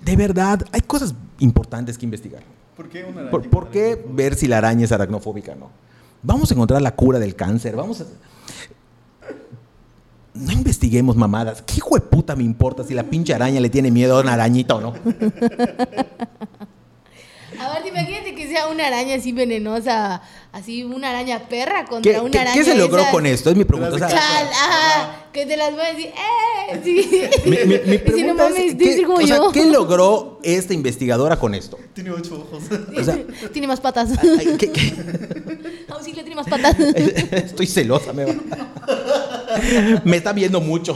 [0.03, 2.43] de verdad, hay cosas importantes que investigar.
[2.77, 5.69] ¿Por qué una araña ¿Por, qué ver si la araña es aracnofóbica o no?
[6.21, 7.75] Vamos a encontrar la cura del cáncer.
[7.75, 8.05] Vamos a...
[10.35, 11.61] No investiguemos mamadas.
[11.61, 14.33] ¿Qué hijo de puta me importa si la pinche araña le tiene miedo a una
[14.33, 14.93] arañita o no?
[17.57, 20.21] A ver, imagínate que sea una araña así venenosa,
[20.55, 22.53] así una araña perra ¿Qué, contra una qué- araña.
[22.55, 23.49] qué se logró con esto?
[23.49, 23.93] Es mi pregunta.
[23.95, 26.81] O sea, Chal, ajá, que te las voy a decir, ¡eh!
[26.83, 27.49] Sí.
[27.49, 29.51] mi, mi- mi Y si no mames, es, ¿qué, o sea, yo.
[29.51, 31.77] ¿qué logró esta investigadora con esto?
[31.93, 32.63] Tiene ocho ojos.
[32.97, 33.19] O sea,
[33.53, 34.09] Tiene más patas.
[34.17, 34.93] ay, ¿qué- qué?
[35.89, 36.79] Auxilio, tiene más patas.
[36.79, 38.33] Estoy celosa, me va.
[40.05, 40.95] Me está viendo mucho.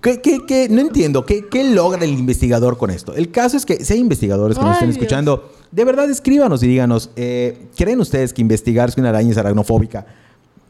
[0.00, 0.68] ¿Qué, qué- qué?
[0.68, 1.24] No entiendo.
[1.26, 3.14] ¿Qué, qué logra el investigador con esto?
[3.14, 4.96] El caso es que si hay investigadores que nos Ay, estén Dios.
[5.02, 9.38] escuchando, de verdad escríbanos y díganos, eh, ¿creen ustedes que investigar si una araña es
[9.38, 10.06] aracnofóbica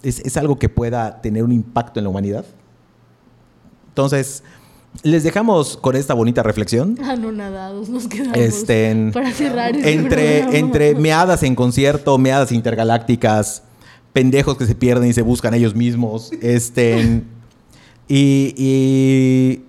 [0.02, 2.44] es, es algo que pueda tener un impacto en la humanidad?
[3.88, 4.42] Entonces,
[5.02, 6.98] les dejamos con esta bonita reflexión.
[7.02, 8.36] Anonadados nos quedamos.
[8.36, 10.58] Este, para cerrar este entre, programa.
[10.58, 13.62] entre meadas en concierto, meadas intergalácticas,
[14.12, 17.22] pendejos que se pierden y se buscan ellos mismos, este,
[18.08, 19.65] y, y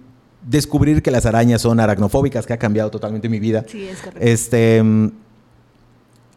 [0.48, 3.66] descubrir que las arañas son aracnofóbicas, que ha cambiado totalmente mi vida.
[3.68, 4.20] Sí, es correcto.
[4.26, 5.12] Este, mm,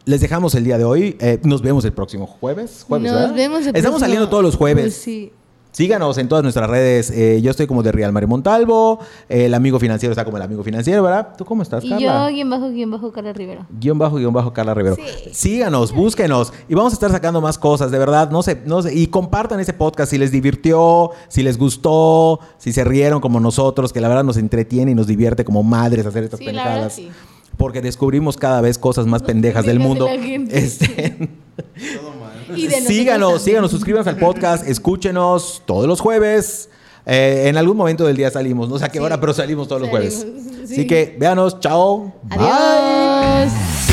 [0.06, 1.16] les dejamos el día de hoy.
[1.20, 2.84] Eh, nos vemos el próximo jueves.
[2.88, 3.34] jueves Nos ¿verdad?
[3.34, 4.84] vemos el Estamos próximo- saliendo todos los jueves.
[4.84, 5.32] Pues sí.
[5.72, 7.10] Síganos en todas nuestras redes.
[7.10, 8.98] Eh, yo estoy como de Real Mario Montalvo.
[9.28, 11.28] el amigo financiero está como el amigo financiero, ¿verdad?
[11.38, 12.28] ¿Tú cómo estás, Y Carla?
[12.28, 13.66] yo, guion bajo, guion bajo, Carla Rivera.
[13.70, 14.96] Guión bajo, guion bajo, Carla Rivero.
[14.96, 15.02] Sí.
[15.32, 18.30] Síganos, búsquenos y vamos a estar sacando más cosas, de verdad.
[18.30, 18.94] No sé, no sé.
[18.94, 23.92] Y compartan ese podcast si les divirtió, si les gustó, si se rieron como nosotros,
[23.92, 26.64] que la verdad nos entretiene y nos divierte como madres hacer estas Sí, la verdad,
[26.64, 26.94] pendejadas.
[26.94, 27.10] sí.
[27.56, 30.06] Porque descubrimos cada vez cosas más pendejas del mundo.
[30.06, 30.58] de la gente.
[30.64, 31.28] Este.
[32.56, 36.68] Y de nosotros síganos, síganos, suscríbanse al podcast, escúchenos todos los jueves.
[37.06, 39.04] Eh, en algún momento del día salimos, no sé a qué Sí.
[39.04, 40.26] hora, pero salimos todos los jueves.
[40.64, 40.86] Así sí.
[40.86, 42.12] que véanos, chao.
[42.30, 43.89] Adiós.